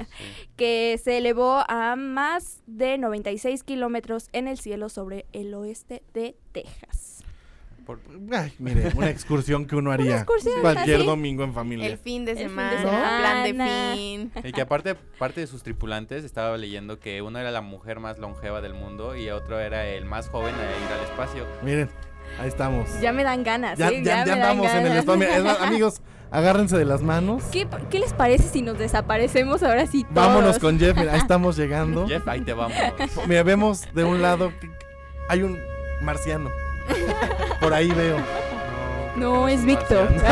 [0.57, 6.35] que se elevó a más de 96 kilómetros en el cielo sobre el oeste de
[6.51, 7.12] Texas.
[8.31, 11.87] Ay, mire, una excursión que uno haría excursión, cualquier domingo en familia.
[11.87, 13.17] El fin de El fin de semana, semana.
[13.19, 14.31] plan de fin.
[14.43, 18.17] Y que aparte, parte de sus tripulantes estaba leyendo que uno era la mujer más
[18.19, 21.45] longeva del mundo y otro era el más joven a ir al espacio.
[21.63, 21.89] Miren,
[22.39, 22.89] ahí estamos.
[23.01, 23.77] Ya me dan ganas.
[23.77, 24.01] Ya, ¿eh?
[24.03, 25.19] ya- ya dan andamos en el espacio.
[25.19, 27.43] Mira, es más, amigos, agárrense de las manos.
[27.51, 30.15] ¿Qué, qué les parece si nos desaparecemos ahora sí todos?
[30.15, 32.07] Vámonos con Jeff, mira, ahí estamos llegando.
[32.07, 32.75] Jeff, ahí te vamos.
[33.27, 34.69] Mira, vemos de un lado que
[35.29, 35.59] hay un
[36.01, 36.49] marciano.
[37.59, 38.17] Por ahí veo.
[39.15, 40.09] No, es Víctor.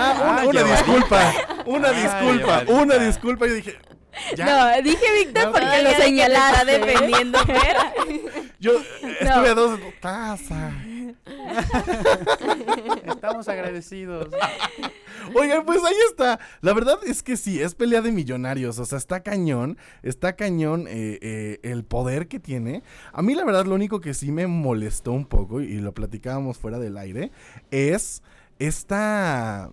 [0.00, 0.76] Ah, una, Ah, una llevadita.
[0.76, 1.32] disculpa,
[1.66, 3.46] una Ah, disculpa, una disculpa.
[3.48, 3.78] Yo dije,
[4.36, 4.44] ya.
[4.76, 6.52] No, dije Víctor No, porque lo señalaste.
[6.52, 7.38] está defendiendo.
[8.60, 8.72] Yo
[9.20, 10.70] estuve a dos taza.
[13.04, 14.28] Estamos agradecidos.
[15.34, 16.38] Oigan, pues ahí está.
[16.60, 18.78] La verdad es que sí, es pelea de millonarios.
[18.78, 19.76] O sea, está cañón.
[20.02, 22.82] Está cañón eh, eh, el poder que tiene.
[23.12, 26.58] A mí, la verdad, lo único que sí me molestó un poco, y lo platicábamos
[26.58, 27.30] fuera del aire,
[27.70, 28.22] es
[28.58, 29.70] esta.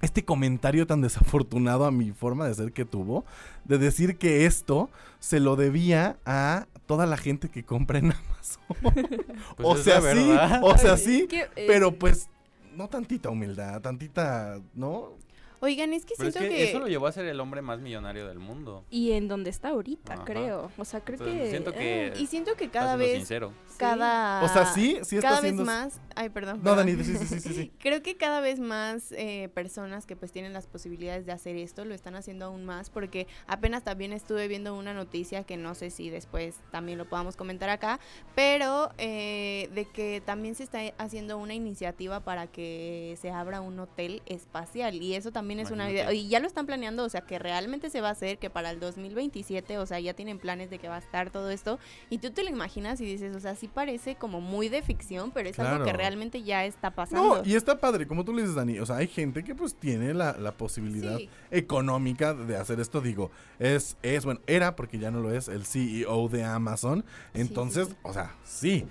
[0.00, 3.24] Este comentario tan desafortunado a mi forma de ser que tuvo,
[3.64, 9.22] de decir que esto se lo debía a toda la gente que compra en Amazon.
[9.62, 12.28] o es sea, sí, o sea, sí, es que, eh, pero pues
[12.74, 15.12] no tantita humildad, tantita, ¿no?
[15.60, 16.70] Oigan, es que Pero es siento que, que...
[16.70, 18.84] eso lo llevó a ser el hombre más millonario del mundo.
[18.90, 20.24] Y en donde está ahorita, Ajá.
[20.24, 20.70] creo.
[20.78, 21.50] O sea, creo Entonces, que...
[21.50, 23.16] siento que- Y siento que cada vez...
[23.16, 23.52] sincero.
[23.76, 24.42] Cada...
[24.44, 26.00] O sea, sí, sí está Cada haciendo- vez más...
[26.14, 26.58] Ay, perdón.
[26.58, 26.86] No, perdón.
[26.86, 27.72] Dani, sí, sí, sí, sí, sí.
[27.78, 31.84] Creo que cada vez más eh, personas que pues tienen las posibilidades de hacer esto
[31.84, 35.90] lo están haciendo aún más porque apenas también estuve viendo una noticia que no sé
[35.90, 38.00] si después también lo podamos comentar acá,
[38.34, 43.78] pero eh, de que también se está haciendo una iniciativa para que se abra un
[43.78, 47.22] hotel espacial y eso también es una idea y ya lo están planeando, o sea
[47.22, 50.70] que realmente se va a hacer que para el 2027, o sea ya tienen planes
[50.70, 51.78] de que va a estar todo esto
[52.10, 55.30] y tú te lo imaginas y dices, o sea sí parece como muy de ficción,
[55.30, 57.36] pero es algo que realmente ya está pasando.
[57.36, 58.78] No, y está padre, como tú le dices, Dani.
[58.80, 61.28] O sea, hay gente que pues tiene la, la posibilidad Sí.
[61.50, 63.00] económica de hacer esto.
[63.00, 67.04] Digo, es, es, bueno, era porque ya no lo es, el CEO de Amazon.
[67.34, 68.86] Entonces, o sea, sí,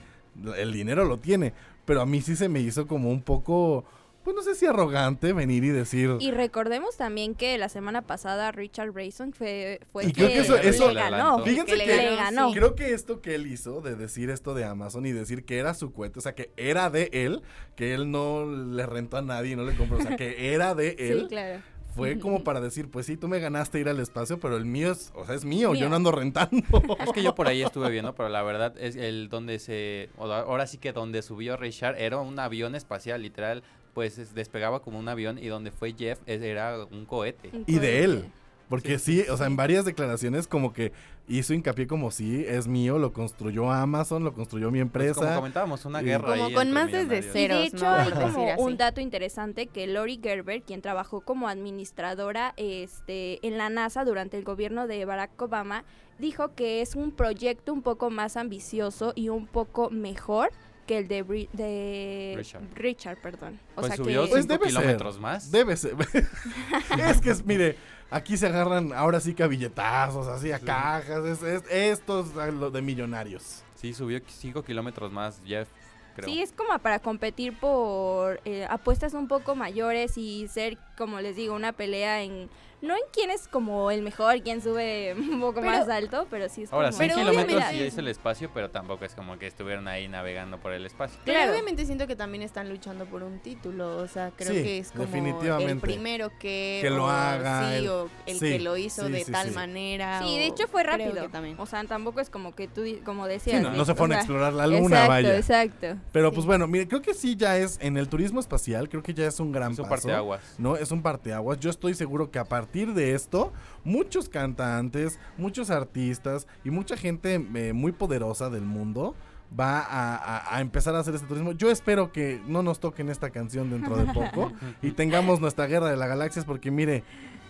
[0.58, 1.54] el dinero lo tiene.
[1.86, 3.86] Pero a mí sí se me hizo como un poco,
[4.28, 6.18] pues no sé si arrogante venir y decir.
[6.20, 10.40] Y recordemos también que la semana pasada Richard Branson fue, fue Y el creo que
[10.40, 11.46] eso, le eso ganó.
[11.46, 12.52] Fíjense que que, le ganó.
[12.52, 15.74] creo que esto que él hizo de decir esto de Amazon y decir que era
[15.74, 17.42] su cuenta, o sea, que era de él,
[17.78, 20.98] que él no le rentó a nadie, no le compró, o sea, que era de
[21.00, 21.22] él.
[21.22, 21.62] Sí, claro.
[21.96, 24.92] Fue como para decir, pues sí, tú me ganaste ir al espacio, pero el mío
[24.92, 25.90] es, o sea, es mío, yo Mío.
[25.90, 26.58] no ando rentando.
[27.00, 30.68] Es que yo por ahí estuve viendo, pero la verdad es el donde se, ahora
[30.68, 33.64] sí que donde subió Richard era un avión espacial, literal,
[33.98, 37.50] pues es- despegaba como un avión y donde fue Jeff es- era un cohete.
[37.66, 38.26] y de él.
[38.70, 40.92] Porque sí, o sea, en varias declaraciones como que
[41.28, 45.16] hizo hincapié como sí, es mío, lo construyó Amazon, lo construyó mi empresa.
[45.16, 47.18] Pues como comentábamos, una Y- guerra Como ahí con más desde.
[47.46, 47.92] Y de hecho ¿no?
[47.96, 53.70] hay como un dato interesante que Lori Gerber, quien trabajó como administradora este, en la
[53.72, 55.84] NASA durante el gobierno de Barack Obama,
[56.20, 60.52] dijo que es un proyecto un poco más ambicioso y un poco mejor
[60.88, 62.64] que el de, Bri- de Richard.
[62.74, 63.60] Richard, perdón.
[63.76, 64.80] O Pues sea subió que Pues debe ser.
[64.80, 65.52] kilómetros más.
[65.52, 65.96] Debe ser.
[67.00, 67.76] es que es, mire,
[68.10, 72.36] aquí se agarran ahora sí que a billetazos, así a cajas, es, es- esto es
[72.38, 73.64] a lo de millonarios.
[73.76, 75.68] Sí, subió 5 kilómetros más Jeff,
[76.16, 76.28] creo.
[76.28, 81.36] Sí, es como para competir por eh, apuestas un poco mayores y ser, como les
[81.36, 82.50] digo, una pelea en...
[82.80, 86.48] No en quién es como el mejor, quién sube un poco Pero- más alto, pero
[86.48, 86.98] sí es Ahora, como...
[87.00, 90.60] 100 Pero kilómetros sí es el espacio, pero tampoco es como que estuvieron ahí navegando
[90.60, 91.20] por el espacio.
[91.26, 91.54] Pero Claro.
[91.54, 94.92] obviamente siento que también están luchando por un título, o sea, creo Sí, que es
[94.92, 95.72] como definitivamente.
[95.72, 99.08] el primero que, Que lo o haga, sí, el- o el sí, que lo hizo
[99.08, 99.56] sí, de sí, tal sí.
[99.56, 100.22] manera.
[100.22, 101.30] Sí, de hecho fue rápido.
[101.30, 101.56] también.
[101.60, 103.60] O sea, tampoco es como que tú, como decías.
[103.64, 105.36] Sí, no, se fueron a explorar la luna, exacto, vaya.
[105.36, 105.88] Exacto.
[106.12, 109.16] Pero pues bueno, mire, creo que sí ya es en el turismo espacial, creo que
[109.16, 110.04] ya es un gran Es un paso.
[110.08, 110.44] parteaguas.
[110.60, 111.60] No, es un parteaguas.
[111.60, 117.36] Yo estoy seguro que a partir de esto, muchos cantantes, muchos artistas y mucha gente
[117.56, 119.16] eh, muy poderosa del mundo
[119.58, 121.52] va a, a- a empezar a hacer este turismo.
[121.54, 125.90] Yo espero que no nos toquen esta canción dentro de poco y tengamos nuestra guerra
[125.90, 127.04] de las galaxias porque mire,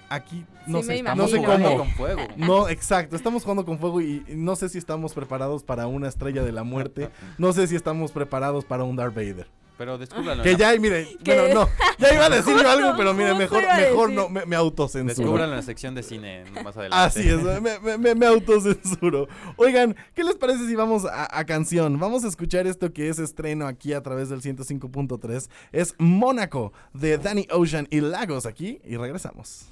[0.10, 1.78] aquí no Sí, sé, no sé Estamos jugando cómo.
[1.80, 2.22] con fuego.
[2.38, 6.08] No, exacto, estamos jugando con fuego y y no sé si estamos preparados para una
[6.08, 9.48] estrella de la muerte, no sé si estamos preparados para un Darth Vader.
[9.78, 10.44] Pero descúbranlo.
[10.44, 11.36] Que ya, mire, ¿Qué?
[11.40, 14.56] bueno, no, ya iba a decir yo algo, pero mire, mejor, mejor no, me, me
[14.56, 15.08] autocensuro.
[15.24, 16.96] Descúbranlo en la sección de cine más adelante.
[17.20, 19.28] Así es, me, me, me- me autocensuro.
[19.56, 22.00] Oigan, ¿qué les parece si vamos a, a canción?
[22.00, 25.50] Vamos a escuchar esto que es estreno aquí a través del 105.3.
[25.72, 29.68] Es Mónaco de Danny Ocean y Lagos aquí y regresamos.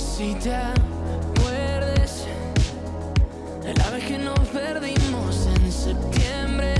[0.00, 2.24] Si te acuerdes
[3.62, 6.74] de la vez que nos perdimos en septiembre,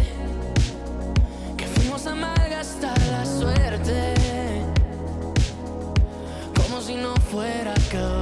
[1.57, 4.15] que fuimos a malgastar la suerte,
[6.55, 8.22] como si no fuera acabar.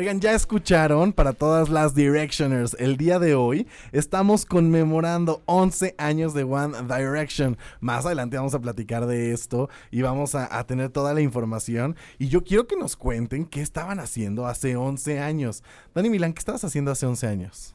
[0.00, 2.74] Oigan, ya escucharon para todas las Directioners.
[2.78, 7.58] El día de hoy estamos conmemorando 11 años de One Direction.
[7.80, 11.96] Más adelante vamos a platicar de esto y vamos a, a tener toda la información.
[12.18, 15.62] Y yo quiero que nos cuenten qué estaban haciendo hace 11 años.
[15.94, 17.74] Dani Milán, ¿qué estabas haciendo hace 11 años?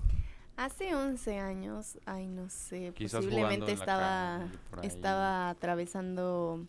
[0.58, 4.48] Hace 11 años, ay no sé, Quizás posiblemente estaba,
[4.82, 6.66] estaba atravesando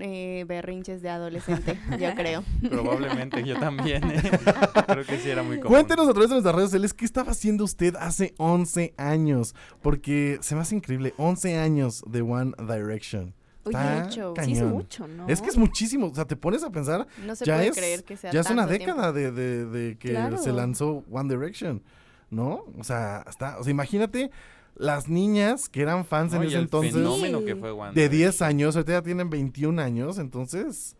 [0.00, 2.42] eh, berrinches de adolescente, yo creo.
[2.68, 4.02] Probablemente yo también.
[4.10, 4.22] ¿eh?
[4.86, 5.72] Creo que sí era muy común.
[5.72, 9.54] Cuéntenos a través de nuestras redes sociales qué estaba haciendo usted hace 11 años.
[9.82, 13.34] Porque se me hace increíble, 11 años de One Direction.
[13.64, 14.34] Uy, mucho.
[14.42, 15.26] Sí, es mucho, ¿no?
[15.28, 16.08] Es que es muchísimo.
[16.08, 17.06] O sea, te pones a pensar.
[17.24, 19.96] No se ya puede es, creer que sea Ya es una década de, de- de
[19.96, 20.36] que Claro.
[20.38, 21.82] se lanzó One Direction.
[22.30, 22.64] ¿No?
[22.78, 24.30] O sea, está, o sea, imagínate
[24.76, 26.92] las niñas que eran fans No, en ese el entonces.
[26.94, 28.18] fenómeno que fue One De Direction.
[28.32, 30.96] 10 años, ahorita ya tienen 21 años, entonces.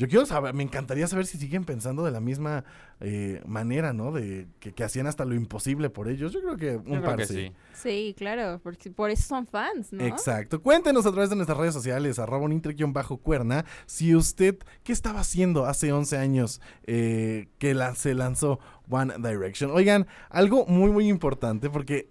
[0.00, 2.62] Yo quiero saber, me encantaría saber si siguen pensando de la misma
[3.00, 4.12] eh, manera, ¿no?
[4.12, 6.32] De que, que hacían hasta lo imposible por ellos.
[6.32, 7.34] Yo creo que un creo par que sí.
[7.34, 7.52] sí.
[7.74, 10.04] Sí, claro, porque por eso son fans, ¿no?
[10.04, 10.62] Exacto.
[10.62, 12.62] Cuéntenos a través de nuestras redes sociales, arroba un
[12.92, 18.60] bajo cuerna, si usted, ¿qué estaba haciendo hace 11 años eh, que la- se lanzó
[18.88, 19.72] One Direction?
[19.72, 22.08] Oigan, algo muy, muy importante porque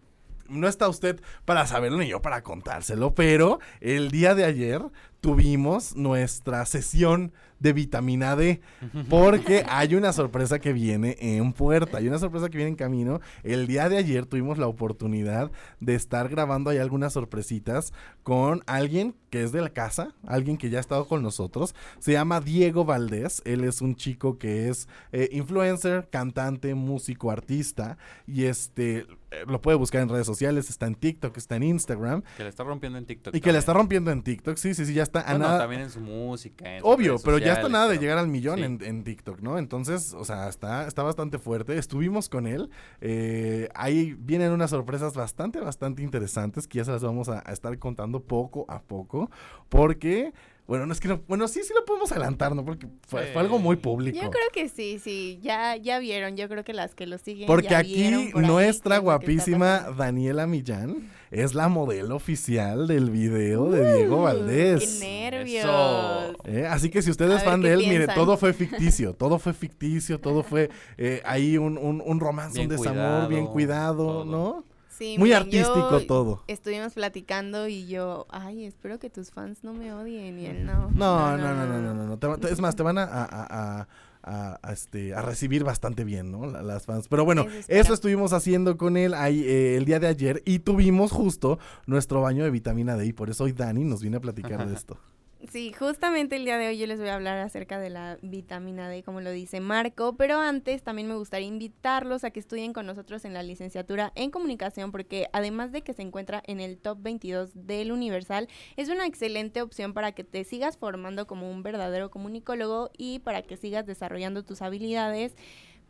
[0.49, 4.81] no está usted para saberlo ni yo para contárselo, pero el día de ayer
[5.21, 8.61] tuvimos nuestra sesión de vitamina D
[9.09, 13.19] porque hay una sorpresa que viene en puerta, hay una sorpresa que viene en camino.
[13.43, 17.93] El día de ayer tuvimos la oportunidad de estar grabando ahí algunas sorpresitas
[18.23, 21.75] con alguien que es de la casa, alguien que ya ha estado con nosotros.
[21.99, 27.97] Se llama Diego Valdés, él es un chico que es eh, influencer, cantante, músico, artista
[28.25, 32.23] y este eh, lo puede buscar en redes sociales, está en TikTok, está en Instagram.
[32.38, 33.36] Que le está rompiendo en TikTok.
[33.36, 33.59] Y que también.
[33.59, 35.59] está rompiendo en TikTok, sí, sí, sí, ya, está a nada.
[35.59, 36.78] también en su música.
[36.78, 38.63] en Obvio, pero ya está nada de llegar al millón sí.
[38.63, 39.57] en, en TikTok, ¿no?
[39.57, 41.78] Entonces, o sea, está, está bastante fuerte.
[41.78, 42.69] Estuvimos con él.
[43.01, 47.51] eh, ahí vienen unas sorpresas bastante, bastante interesantes que ya se las vamos a, a
[47.51, 49.26] estar contando poco a poco.
[49.69, 50.34] Porque,
[50.65, 52.63] bueno, no es que no, bueno, sí, sí lo podemos adelantar, ¿no?
[52.63, 54.17] Porque fue, fue algo muy público.
[54.21, 57.47] Yo creo que sí, sí, ya, ya vieron, yo creo que las que lo siguen
[57.47, 59.88] Porque ya aquí vieron por ahí nuestra guapísima.
[59.97, 64.99] Daniela Millán es la modelo oficial del video de Diego Valdés.
[64.99, 66.36] ¡Qué nervios!
[66.45, 69.53] Eh, así que si usted es fan de él, mire, todo fue ficticio, todo fue
[69.53, 74.63] ficticio, todo fue eh, ahí un, un, un romance, un desamor bien cuidado, cuidado, ¿no?
[74.97, 76.43] Sí, Muy artístico yo todo.
[76.47, 80.39] Estuvimos platicando y yo, ay, espero que tus fans no me odien.
[80.39, 80.89] Y él no.
[80.91, 83.47] No, no, no, no, no, no, te- es más, te van a, a- a-
[83.81, 83.87] a-
[84.23, 86.45] a- a, este, a recibir bastante bien, ¿no?
[86.47, 87.07] La- las fans.
[87.07, 91.11] Pero bueno, eso estuvimos haciendo con él ahí, eh, el día de ayer y tuvimos
[91.11, 94.67] justo nuestro baño de vitamina D y por eso hoy Dani nos viene a platicar
[94.67, 94.97] de esto.
[95.45, 98.89] Sí, justamente el día de hoy yo les voy a hablar acerca de la vitamina
[98.89, 102.88] D, como lo dice Marco, pero antes también me gustaría invitarlos a que estudien con
[102.88, 106.97] nosotros en la licenciatura en comunicación, porque además de que se encuentra en el top
[107.01, 112.09] 22 del Universal, es una excelente opción para que te sigas formando como un verdadero
[112.09, 115.35] comunicólogo y para que sigas desarrollando tus habilidades,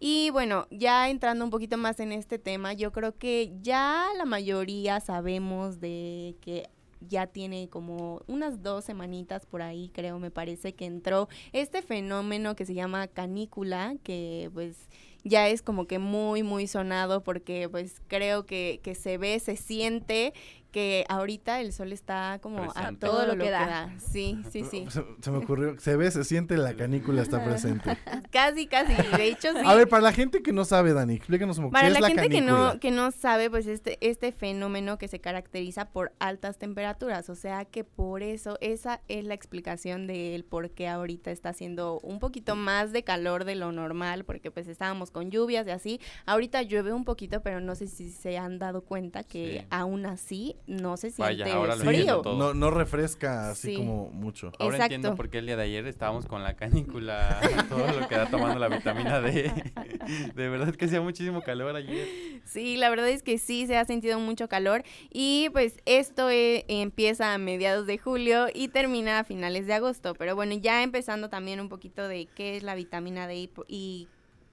[0.00, 4.24] Y bueno, ya entrando un poquito más en este tema, yo creo que ya la
[4.24, 6.68] mayoría sabemos de que
[7.00, 12.56] ya tiene como unas dos semanitas por ahí, creo, me parece que entró este fenómeno
[12.56, 14.88] que se llama canícula, que pues
[15.24, 19.56] ya es como que muy, muy sonado porque pues creo que, que se ve, se
[19.56, 20.32] siente
[20.70, 23.94] que ahorita el sol está como a todo lo que da.
[23.98, 24.86] Sí, sí, sí.
[24.88, 27.96] Se, se me ocurrió, se ve, se siente, la canícula está presente.
[28.30, 28.92] Casi, casi.
[29.16, 29.62] De hecho, sí.
[29.64, 31.72] A ver, para la gente que no sabe, Dani, explícanos un poco.
[31.72, 32.72] Para ¿qué la, es la gente que canícula?
[32.74, 37.34] no, que no sabe, pues este, este fenómeno que se caracteriza por altas temperaturas, o
[37.34, 42.18] sea que por eso esa es la explicación del por qué ahorita está haciendo un
[42.20, 46.00] poquito más de calor de lo normal, porque pues estábamos con lluvias y así.
[46.26, 49.66] Ahorita llueve un poquito, pero no sé si se han dado cuenta que Sí.
[49.70, 52.20] aún así no se Vaya, siente ahora lo Sí, frío.
[52.22, 52.38] todo.
[52.38, 53.76] no, no refresca así Sí.
[53.76, 54.52] como mucho.
[54.58, 54.94] Ahora Exacto.
[54.94, 58.26] entiendo por qué el día de ayer estábamos con la canícula, todo lo que da
[58.30, 59.52] tomando la vitamina D.
[60.34, 62.06] De verdad que hacía muchísimo calor ayer.
[62.44, 66.64] Sí, la verdad es que sí se ha sentido mucho calor y pues esto eh,
[66.68, 70.14] empieza a mediados de julio y termina a finales de agosto.
[70.14, 74.08] Pero bueno, ya empezando también un poquito de qué es la vitamina D y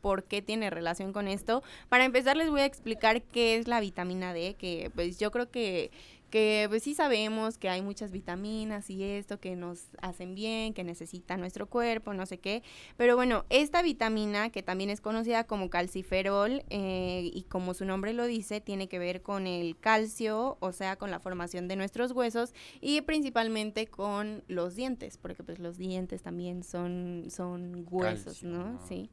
[0.07, 1.63] por qué tiene relación con esto.
[1.89, 5.51] Para empezar les voy a explicar qué es la vitamina D, que pues yo creo
[5.51, 5.91] que
[6.29, 10.83] que pues sí sabemos que hay muchas vitaminas y esto que nos hacen bien, que
[10.83, 12.63] necesita nuestro cuerpo, no sé qué.
[12.97, 18.13] Pero bueno, esta vitamina, que también es conocida como calciferol, eh, y como su nombre
[18.13, 22.11] lo dice, tiene que ver con el calcio, o sea, con la formación de nuestros
[22.11, 28.49] huesos y principalmente con los dientes, porque pues los dientes también son, son huesos, Calcio,
[28.49, 28.73] ¿no?
[28.73, 28.87] ¿no?
[28.87, 29.09] Sí.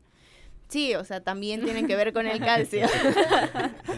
[0.68, 2.86] Sí, o sea, también tienen que ver con el calcio.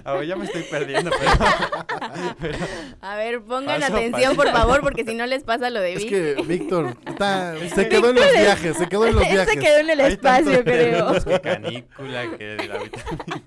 [0.04, 1.30] A ver, ya me estoy perdiendo, pero...
[2.40, 2.58] pero-
[3.00, 5.98] A ver, pongan Paso atención, por favor, porque si no les pasa lo de Es
[6.02, 6.08] Vic.
[6.10, 9.54] que Víctor está- se quedó en los viajes, se quedó en los Él viajes.
[9.54, 11.12] se quedó en el Hay espacio, creo.
[11.24, 13.42] Que canícula, que la vitamina...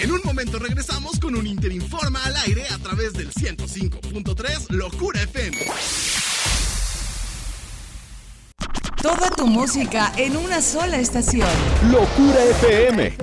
[0.00, 5.56] En un momento regresamos con un Interinforma al aire a través del 105.3 Locura FM.
[9.02, 11.48] Toda tu música en una sola estación.
[11.90, 13.16] Locura FM.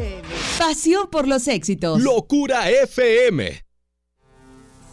[0.58, 2.02] Pasión por los éxitos.
[2.02, 3.65] Locura FM.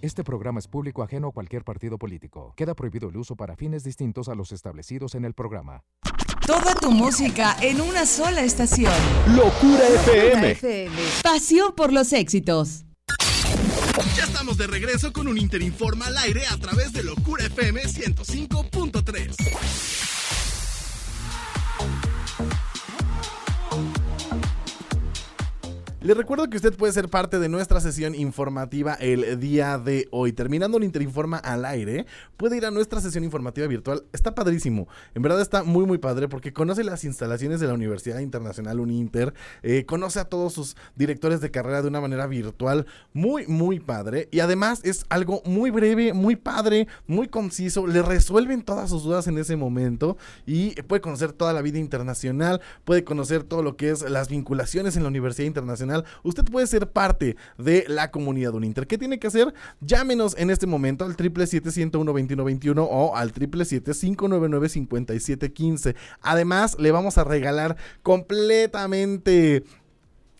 [0.00, 2.54] Este programa es público ajeno a cualquier partido político.
[2.56, 5.82] Queda prohibido el uso para fines distintos a los establecidos en el programa.
[6.46, 8.92] Toda tu música en una sola estación.
[9.34, 10.56] Locura FM.
[11.22, 12.84] Pasión por los éxitos.
[14.16, 19.97] Ya estamos de regreso con un Interinforma al aire a través de Locura FM 105.3.
[26.08, 30.32] Le recuerdo que usted puede ser parte de nuestra sesión informativa el día de hoy.
[30.32, 32.06] Terminando el Interinforma al aire,
[32.38, 34.04] puede ir a nuestra sesión informativa virtual.
[34.14, 34.88] Está padrísimo.
[35.14, 39.34] En verdad está muy, muy padre porque conoce las instalaciones de la Universidad Internacional Uninter,
[39.62, 42.86] eh, conoce a todos sus directores de carrera de una manera virtual.
[43.12, 44.28] Muy, muy padre.
[44.30, 47.86] Y además es algo muy breve, muy padre, muy conciso.
[47.86, 52.62] Le resuelven todas sus dudas en ese momento y puede conocer toda la vida internacional,
[52.86, 56.90] puede conocer todo lo que es las vinculaciones en la Universidad Internacional usted puede ser
[56.90, 58.86] parte de la comunidad Uninter.
[58.86, 59.54] ¿Qué tiene que hacer?
[59.80, 65.94] Llámenos en este momento al 777-101-2121 o al 777-599-5715.
[66.22, 69.64] Además, le vamos a regalar completamente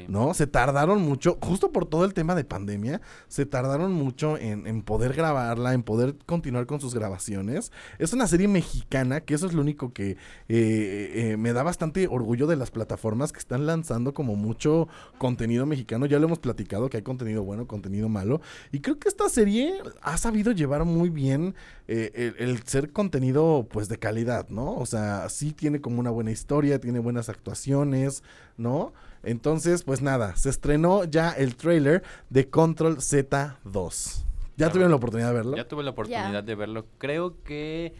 [0.08, 0.34] ¿No?
[0.34, 4.82] Se tardaron mucho, justo por todo el tema de pandemia, se tardaron mucho en, en,
[4.82, 7.72] poder grabarla, en poder continuar con sus grabaciones.
[8.00, 10.18] Es una serie mexicana, que eso es lo único que eh,
[10.50, 16.06] eh, me da bastante orgullo de las plataformas que están lanzando como mucho contenido mexicano.
[16.06, 18.42] Ya lo hemos platicado, que hay contenido bueno, contenido malo.
[18.72, 21.56] Y creo que esta serie ha sabido llevar muy bien
[21.88, 24.76] eh, el, el ser contenido pues de calidad, ¿no?
[24.76, 28.24] O sea, sí tiene como una buena historia, tiene buenas actuaciones,
[28.58, 28.94] ¿no?
[29.24, 34.24] Entonces, pues nada, se estrenó ya el trailer de Control Z2.
[34.58, 35.58] ¿Ya tuvieron la oportunidad de verlo?
[35.58, 36.86] Ya tuve la oportunidad de verlo.
[36.98, 37.94] Creo que,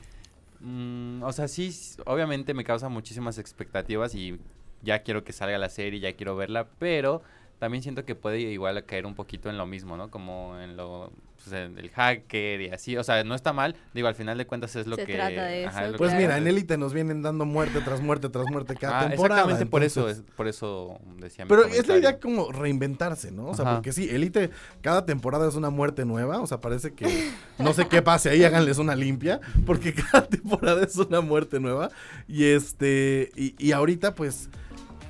[0.60, 4.40] mm, o sea, sí, obviamente me causa muchísimas expectativas y
[4.84, 7.24] ya quiero que salga la serie, ya quiero verla, pero
[7.64, 10.12] también siento que puede igual caer un poquito en lo mismo, ¿no?
[10.12, 12.98] Como en lo, pues, en el hacker y así.
[12.98, 13.78] O sea, no está mal.
[13.94, 15.14] Digo, al final de cuentas es lo Se que...
[15.14, 17.80] trata de ajá, eso, es lo Pues que- mira, en Élite nos vienen dando muerte
[17.80, 19.42] tras muerte tras muerte cada Ah, temporada.
[19.44, 23.46] exactamente por eso, es, por eso decía mi Pero es la idea como reinventarse, ¿no?
[23.48, 23.76] O sea, Ajá.
[23.76, 24.50] porque sí, Elite,
[24.82, 26.42] cada temporada es una muerte nueva.
[26.42, 29.40] O sea, parece que no sé qué pase ahí, háganles una limpia.
[29.66, 31.92] Porque cada temporada es una muerte nueva.
[32.28, 33.32] Y este.
[33.38, 34.50] Y, y ahorita, pues.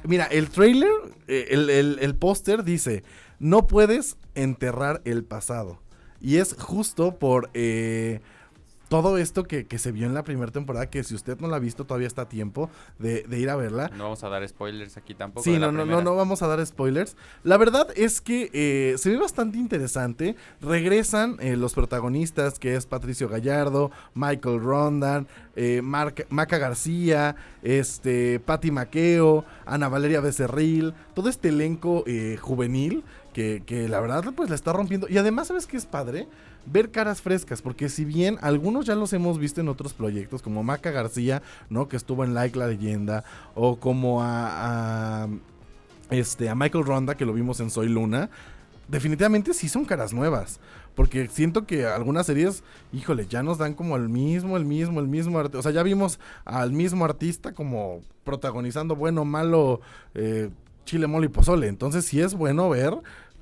[0.05, 0.91] Mira, el trailer,
[1.27, 3.03] eh, el, el- el póster dice:
[3.39, 5.79] No puedes enterrar el pasado.
[6.21, 8.21] Y es justo por eh,
[8.93, 11.55] todo esto que, que se vio en la primera temporada, que si usted no la
[11.55, 12.69] ha visto todavía está a tiempo
[12.99, 13.89] de, de ir a verla.
[13.97, 15.43] No vamos a dar spoilers aquí tampoco.
[15.43, 17.17] Sí, no, no, no, no vamos a dar spoilers.
[17.43, 20.35] La verdad es que eh, se ve bastante interesante.
[20.61, 28.69] Regresan eh, los protagonistas, que es Patricio Gallardo, Michael Rondan, eh, Maca García, este, Patti
[28.69, 34.55] Maqueo, Ana Valeria Becerril, todo este elenco eh, juvenil que, que la verdad pues la
[34.55, 35.07] está rompiendo.
[35.09, 36.27] Y además, ¿sabes qué es padre?
[36.65, 40.63] Ver caras frescas, porque si bien algunos ya los hemos visto en otros proyectos, como
[40.63, 41.87] Maca García, ¿no?
[41.87, 45.27] Que estuvo en Like la Leyenda, o como a,
[46.09, 48.29] este, a Michael Ronda, que lo vimos en Soy Luna,
[48.87, 50.59] definitivamente sí son caras nuevas.
[50.95, 55.07] Porque siento que algunas series, híjole, ya nos dan como el mismo, el mismo, el
[55.07, 55.59] mismo artista.
[55.59, 59.81] O sea, ya vimos al mismo artista como protagonizando bueno, malo,
[60.13, 60.49] eh,
[60.85, 61.67] chile, mole y pozole.
[61.67, 62.95] Entonces sí es bueno ver,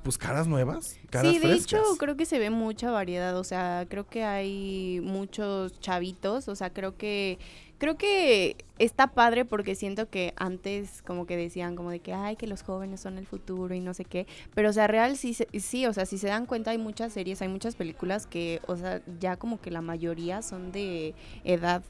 [0.03, 1.65] pues, caras nuevas, caras Sí, de frescas.
[1.81, 6.55] hecho creo que se ve mucha variedad, o sea, creo que hay muchos chavitos, o
[6.55, 7.39] sea, creo que
[7.77, 12.35] creo que está padre porque siento que antes como que decían como de que ay
[12.35, 15.33] que los jóvenes son el futuro y no sé qué, pero o sea, real sí
[15.33, 18.75] sí, o sea, si se dan cuenta hay muchas series, hay muchas películas que, o
[18.75, 21.81] sea, ya como que la mayoría son de edad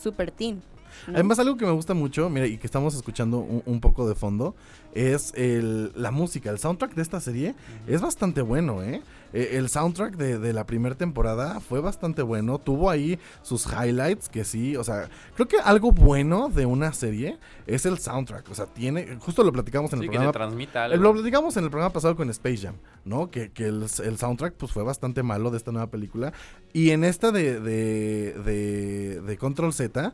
[0.00, 0.62] super teen.
[1.08, 4.14] Además, algo que me gusta mucho, mira, y que estamos escuchando un, un poco de
[4.14, 4.54] fondo,
[4.94, 6.50] es el, la música.
[6.50, 7.54] El soundtrack de esta serie
[7.86, 9.02] es bastante bueno, ¿eh?
[9.32, 12.58] Eh, El soundtrack de, de la primera temporada fue bastante bueno.
[12.58, 17.38] Tuvo ahí sus highlights, que sí, o sea, creo que algo bueno de una serie
[17.68, 18.50] es el soundtrack.
[18.50, 20.32] O sea, tiene, justo lo platicamos en Sí, el que te programa.
[20.32, 20.96] transmita algo.
[21.02, 22.74] Lo platicamos en el programa pasado con Space Jam,
[23.04, 23.30] ¿no?
[23.30, 26.32] Que, que el, el soundtrack pues fue bastante malo de esta nueva película.
[26.72, 30.12] Y en esta de, de, de, de Control Z,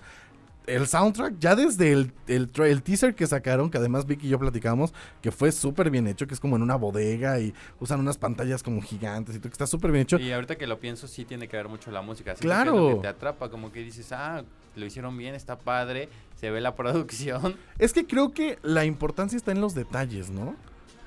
[0.66, 4.92] el soundtrack, ya desde el, el, teaser que sacaron, que además Vicky y yo platicamos,
[5.22, 8.62] que fue súper bien hecho, que es como en una bodega y usan unas pantallas
[8.62, 10.18] como gigantes y todo, que está súper bien hecho.
[10.18, 12.34] Y ahorita que lo pienso, sí tiene que ver mucho la música.
[12.34, 12.72] Claro.
[12.72, 14.44] Que es lo que te atrapa, como que dices, ah,
[14.74, 17.56] lo hicieron bien, está padre, se ve la producción.
[17.78, 20.56] Es que creo que la importancia está en los detalles, ¿no?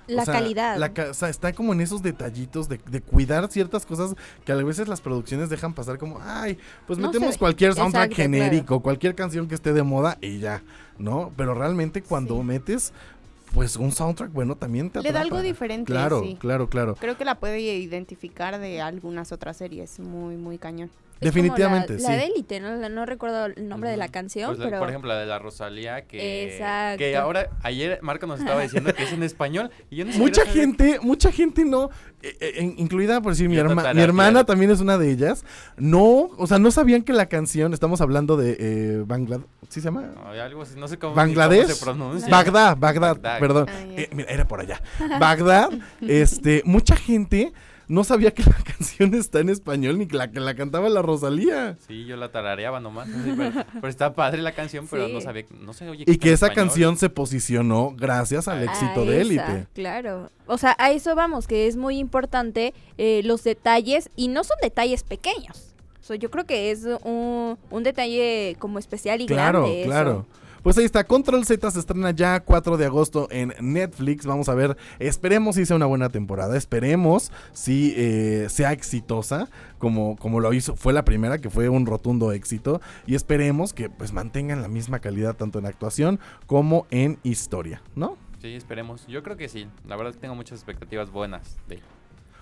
[0.10, 0.78] La O sea, calidad.
[0.78, 4.56] la o sea, está como en esos detallitos de, de cuidar ciertas cosas que a
[4.56, 6.58] veces las producciones dejan pasar como, ay,
[6.88, 7.40] pues No metemos sé.
[7.40, 10.64] cualquier soundtrack Exacto, genérico, cualquier canción que esté de moda y ya,
[10.98, 11.32] ¿no?
[11.38, 12.92] Pero realmente cuando metes,
[13.54, 15.36] pues un soundtrack bueno también te Le da atrapa.
[15.38, 16.38] algo diferente, Claro, sí.
[16.40, 16.96] claro, claro.
[17.00, 20.90] Creo que la puede identificar de algunas otras series, muy muy cañón.
[21.22, 22.06] Es como Definitivamente, la, sí.
[22.06, 22.76] La de élite, ¿no?
[22.78, 24.80] La- no recuerdo el nombre de la canción, Pues la- pero...
[24.80, 27.00] Por ejemplo, la de la Rosalía, que, Exacto.
[27.00, 29.70] que ahora, ayer Marco nos estaba diciendo que es en español.
[29.90, 31.90] Y yo Mucha gente, mucha gente no,
[32.22, 35.44] eh, eh, incluida por decir mi, herma- mi hermana también es una de ellas,
[35.78, 39.86] no, o sea, no sabían que la canción, estamos hablando de eh, Bangladesh, ¿sí se
[39.86, 40.12] llama?
[40.42, 42.30] Algo así, no sé cómo, ni Bangladesh, cómo se pronuncia.
[42.30, 43.40] Bagdad, Bagdad, Bagdad.
[43.40, 43.84] perdón, Ah.
[43.98, 44.82] Eh, mira, era por allá.
[45.20, 45.70] Bagdad,
[46.02, 47.52] este, mucha gente
[47.90, 51.02] no sabía que la canción está en español ni que la que la cantaba la
[51.02, 51.78] Rosalía.
[51.88, 53.10] Sí, yo la tarareaba nomás.
[53.10, 55.14] así, pero, pero está padre la canción, pero Sí.
[55.14, 56.06] no sabía, no sé, oye.
[56.08, 56.68] Y que esa español.
[56.70, 59.68] canción se posicionó gracias al éxito A de Élite.
[59.74, 60.30] Claro.
[60.48, 64.56] O sea, a eso vamos, que es muy importante eh, los detalles y no son
[64.62, 65.74] detalles pequeños.
[66.02, 69.82] O sea, yo creo que es un, un detalle como especial y Claro, grande.
[69.82, 69.90] eso.
[69.90, 70.26] claro.
[70.64, 74.26] Pues ahí está, Control Z se estrena ya 4 de agosto en Netflix.
[74.26, 80.16] Vamos a ver, esperemos si sea una buena temporada, esperemos si eh, sea exitosa, como,
[80.18, 84.14] como lo hizo, fue la primera, que fue un rotundo éxito, y esperemos que pues
[84.14, 88.18] mantengan la misma calidad tanto en actuación como en historia, ¿no?
[88.42, 89.06] Sí, esperemos.
[89.08, 89.68] Yo creo que sí.
[89.86, 91.80] La verdad tengo muchas expectativas buenas de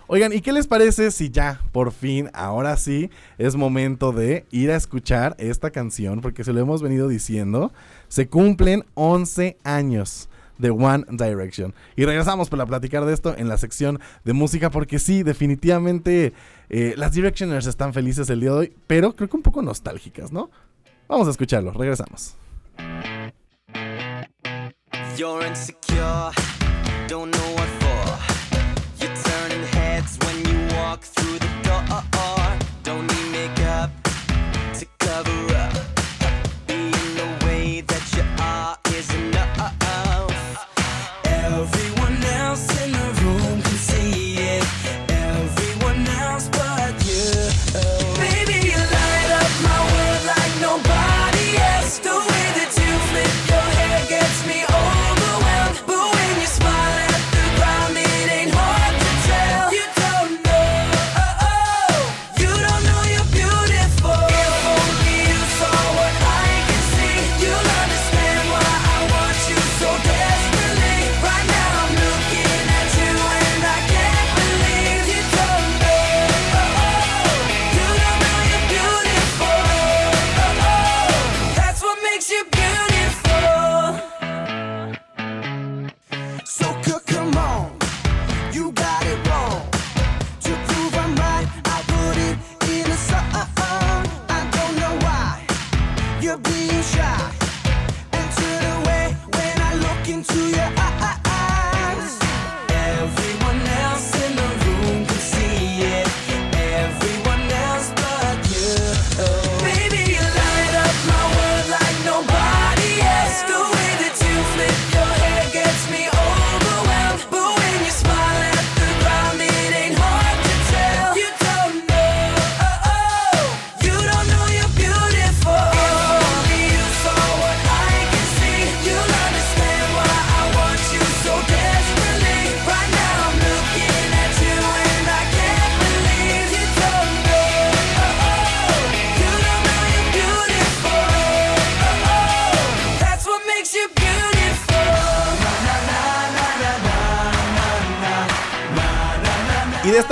[0.09, 4.71] Oigan, ¿y qué les parece si ya, por fin, ahora sí, es momento de ir
[4.71, 6.21] a escuchar esta canción?
[6.21, 7.73] Porque se lo hemos venido diciendo,
[8.07, 10.29] se cumplen 11 años
[10.59, 11.73] de One Direction.
[11.97, 16.31] Y regresamos para platicar de esto en la sección de música, porque sí, definitivamente
[16.69, 20.31] eh, las Directioners están felices el día de hoy, pero creo que un poco nostálgicas,
[20.31, 20.49] ¿no?
[21.09, 22.37] Vamos a escucharlo, regresamos.
[25.17, 25.41] You're
[31.85, 32.36] through the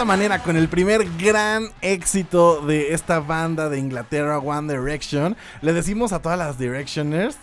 [0.06, 6.14] manera, con el primer gran éxito de esta banda de Inglaterra, One Direction, le decimos
[6.14, 7.38] a todas las Directioners.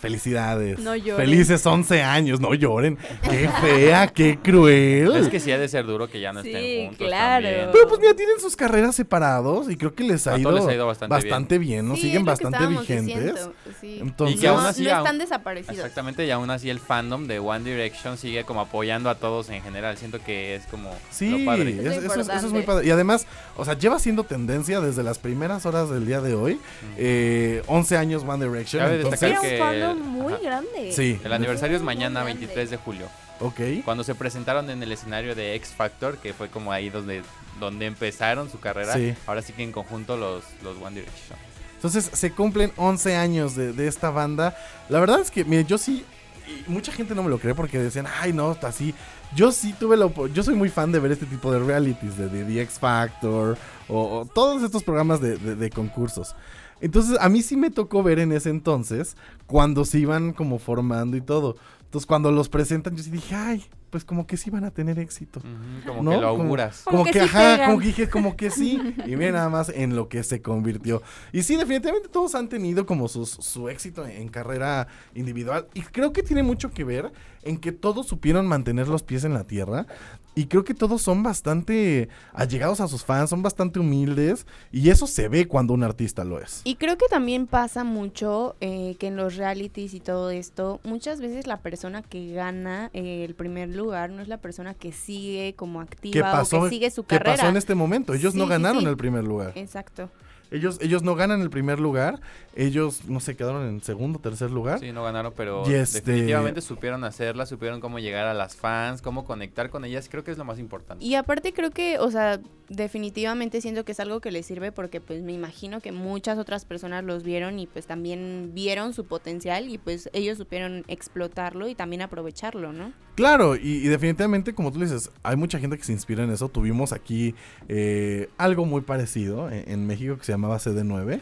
[0.00, 0.78] Felicidades.
[0.78, 1.26] No lloren.
[1.26, 2.40] Felices 11 años.
[2.40, 2.98] No lloren.
[3.22, 5.16] Qué fea, qué cruel.
[5.16, 7.44] Es que sí ha de ser duro que ya no Sí, estén juntos claro.
[7.46, 7.68] también.
[7.72, 10.74] Pero pues mira, tienen sus carreras separados y creo que les ha, ido, les ha
[10.74, 11.88] ido bastante bien.
[11.88, 11.94] ¿no?
[11.96, 13.48] Sí, Siguen es que bastante vigentes.
[13.80, 13.98] sí.
[14.00, 15.76] Entonces, Y que aún así, no están desaparecidos.
[15.76, 19.62] Exactamente, y aún así el fandom de One Direction sigue como apoyando a todos en
[19.62, 19.96] general.
[19.96, 21.70] Siento que es como Sí, lo padre.
[21.70, 22.86] es- eso, es, eso es muy padre.
[22.86, 23.26] Y además,
[23.56, 26.60] o sea, lleva siendo tendencia desde las primeras horas del día de hoy.
[26.96, 28.82] eh, 11 años One Direction.
[28.82, 30.42] Cabe entonces- destacar Era muy ajá.
[30.42, 30.92] grande.
[30.92, 31.20] Sí.
[31.24, 32.40] El aniversario es mañana, grande.
[32.40, 33.06] 23 de julio.
[33.40, 33.60] Ok.
[33.84, 37.22] Cuando se presentaron en el escenario de X Factor, que fue como ahí donde,
[37.60, 38.94] donde empezaron su carrera.
[38.94, 39.14] Sí.
[39.26, 41.38] Ahora sí que en conjunto los, los One Direction.
[41.76, 44.56] Entonces se cumplen 11 años de, de esta banda.
[44.88, 46.04] La verdad es que, mire, yo sí,
[46.48, 48.92] y mucha gente no me lo cree porque decían, ay, no, está así.
[49.36, 52.28] Yo sí tuve la yo soy muy fan de ver este tipo de realities, de,
[52.28, 56.34] de The X Factor, o, o todos estos programas de, de- de concursos.
[56.80, 59.16] Entonces, a mí sí me tocó ver en ese entonces,
[59.46, 61.56] cuando se iban como formando y todo.
[61.84, 64.98] Entonces, cuando los presentan, yo sí dije, ay, pues como que sí van a tener
[64.98, 65.40] éxito.
[65.86, 66.10] como ¿No?
[66.10, 66.82] que lo Como- auguras.
[66.84, 67.66] Como, Como que, que sí ajá, pegan.
[67.70, 68.78] como que dije, como que sí.
[69.06, 71.02] Y miren nada más en lo que se convirtió.
[71.32, 75.66] Y sí, definitivamente todos han tenido como sus- su éxito en carrera individual.
[75.72, 77.10] Y creo que tiene mucho que ver
[77.42, 79.86] en que todos supieron mantener los pies en la tierra.
[80.34, 84.46] Y creo que todos son bastante allegados a sus fans, son bastante humildes.
[84.70, 86.60] Y eso se ve cuando un artista lo es.
[86.62, 91.20] Y creo que también pasa mucho eh, que en los realities y todo esto, muchas
[91.20, 95.54] veces la persona que gana eh, el primer lugar no es la persona que sigue
[95.56, 97.36] como activa ¿Qué pasó, o que sigue su qué carrera.
[97.36, 98.14] pasó en este momento?
[98.14, 98.86] Ellos no sí, ganaron sí.
[98.86, 99.52] el primer lugar.
[99.56, 100.08] Exacto.
[100.50, 102.20] Ellos, ellos no ganan el primer lugar.
[102.54, 104.80] Ellos, no sé, quedaron en segundo, tercer lugar.
[104.80, 109.24] Sí, no ganaron, pero este- definitivamente supieron hacerla, supieron cómo llegar a las fans, cómo
[109.24, 110.08] conectar con ellas.
[110.10, 111.04] Creo que es lo más importante.
[111.04, 115.00] Y aparte creo que, o sea, definitivamente siento que es algo que les sirve porque
[115.00, 119.68] pues me imagino que muchas otras personas los vieron y pues también vieron su potencial
[119.68, 122.92] y pues ellos supieron explotarlo y también aprovecharlo, ¿no?
[123.14, 126.48] Claro, y, y definitivamente, como tú dices, hay mucha gente que se inspira en eso.
[126.48, 127.34] Tuvimos aquí
[127.68, 131.20] eh, algo muy parecido en, en México que se llamaba CD9,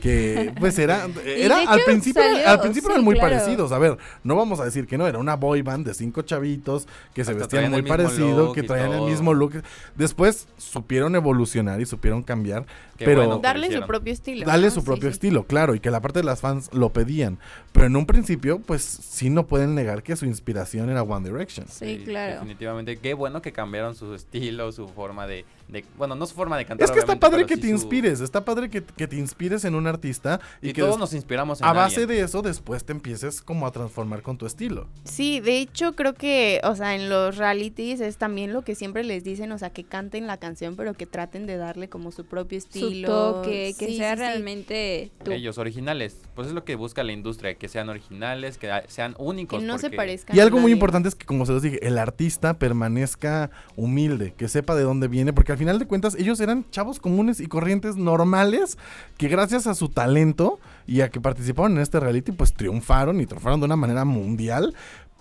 [0.00, 3.36] que pues era, era al principio, salió- al principio sí, eran muy claro.
[3.36, 3.72] parecidos.
[3.72, 6.86] A ver, no vamos a decir que no, era una boy band de cinco chavitos
[7.14, 9.62] que se vestían muy parecido, que traían el mismo look.
[9.94, 14.46] Después supieron evolucionar y supieron cambiar, Qué pero bueno Darle su propio estilo.
[14.46, 14.72] Darle ¿no?
[14.74, 15.14] su propio sí.
[15.14, 17.38] estilo, claro, y que la parte de las fans lo pedían.
[17.72, 21.66] Pero en un principio, pues sí no pueden negar que su inspiración era One Direction.
[21.68, 22.34] Sí, claro.
[22.34, 22.96] Definitivamente.
[22.96, 26.64] Qué bueno que cambiaron su estilo, su forma de, de- Bueno, no su forma de
[26.64, 26.84] cantar.
[26.84, 29.64] Es que está padre que sí te su- inspires, está padre que, que te inspires
[29.64, 32.18] en un artista y, Y que todos nos inspiramos en a base alguien.
[32.18, 34.86] de eso después te empieces como a transformar con tu estilo.
[35.04, 39.04] Sí, de hecho creo que, o sea, en los realities es también lo que siempre
[39.04, 42.24] les dicen, o sea, que canten la canción, pero que traten de darle como su
[42.24, 43.08] propio Su estilo.
[43.08, 44.20] toque, que Sí, sea sí, sí.
[44.22, 45.32] realmente tú.
[45.32, 46.16] Ellos originales.
[46.34, 49.60] Pues es lo que busca la industria, que sean originales, que sean únicos.
[49.60, 51.84] Que no se parezcan Y a algo muy importante es que, como se los dije,
[51.86, 56.38] el artista permanezca humilde, que sepa de dónde viene, porque al final de cuentas ellos
[56.40, 58.76] eran chavos comunes y corrientes normales
[59.16, 63.26] que gracias a su talento y a que participaron en este reality, pues triunfaron y
[63.26, 64.74] triunfaron de una manera mundial.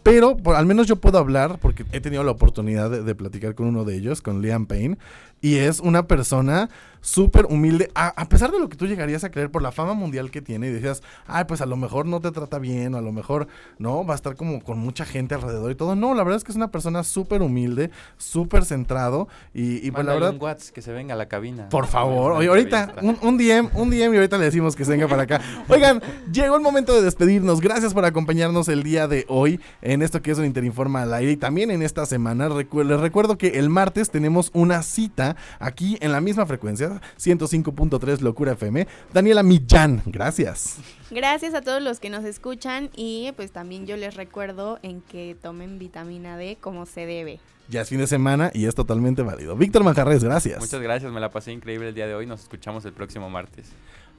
[0.03, 3.55] Pero por, al menos yo puedo hablar, porque he tenido la oportunidad de, de platicar
[3.55, 4.97] con uno de ellos, con Liam Payne,
[5.39, 6.69] y es una persona
[7.06, 9.93] súper humilde, a, a pesar de lo que tú llegarías a creer por la fama
[9.93, 12.97] mundial que tiene, y decías, ay, pues a lo mejor no te trata bien, o
[12.97, 13.47] a lo mejor,
[13.78, 15.95] no, va a estar como con mucha gente alrededor y todo.
[15.95, 20.03] No, la verdad es que es una persona súper humilde, súper centrado, y, y pues
[20.03, 20.32] la verdad...
[20.32, 21.70] un WhatsApp que se venga a la cabina.
[21.70, 24.91] Por favor, oye, ahorita un, un DM, un DM y ahorita le decimos que se
[24.91, 25.41] venga para acá.
[25.70, 26.01] Oigan,
[26.32, 27.62] llegó el momento de despedirnos.
[27.62, 31.34] Gracias por acompañarnos el día de hoy en esto que es un Interinforma al aire
[31.34, 32.49] y también en esta semana.
[32.49, 38.19] Recu- les recuerdo que el martes tenemos una cita aquí en la misma frecuencia, 105.3
[38.21, 38.87] Locura FM.
[39.13, 40.77] Daniela Millán, gracias.
[41.11, 45.35] Gracias a todos los que nos escuchan y pues también yo les recuerdo en que
[45.41, 47.39] tomen vitamina D como se debe.
[47.67, 49.55] Ya es fin de semana y es totalmente válido.
[49.55, 50.59] Víctor Manjarres, gracias.
[50.59, 52.25] Muchas gracias, me la pasé increíble el día de hoy.
[52.25, 53.67] Nos escuchamos el próximo martes.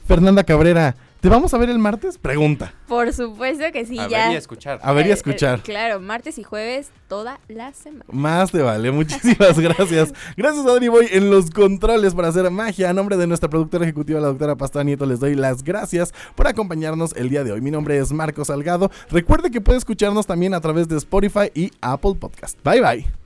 [0.07, 2.17] Fernanda Cabrera, ¿te vamos a ver el martes?
[2.19, 2.73] Pregunta.
[2.87, 4.25] Por supuesto que sí, A ya.
[4.25, 4.79] ver y a escuchar.
[4.83, 5.61] A ver y a Eh, eh, escuchar.
[5.63, 8.05] claro, martes y jueves toda la semana.
[8.13, 10.13] Más te vale, muchísimas gracias.
[10.37, 12.91] Gracias Adri Boy en los controles para hacer magia.
[12.91, 16.47] A nombre de nuestra productora ejecutiva, la doctora Pastora Nieto, les doy las gracias por
[16.47, 17.61] acompañarnos el día de hoy.
[17.61, 18.91] Mi nombre es Marco Salgado.
[19.11, 22.59] Recuerde que puede escucharnos también a través de Spotify y Apple Podcast.
[22.65, 23.26] Bye bye.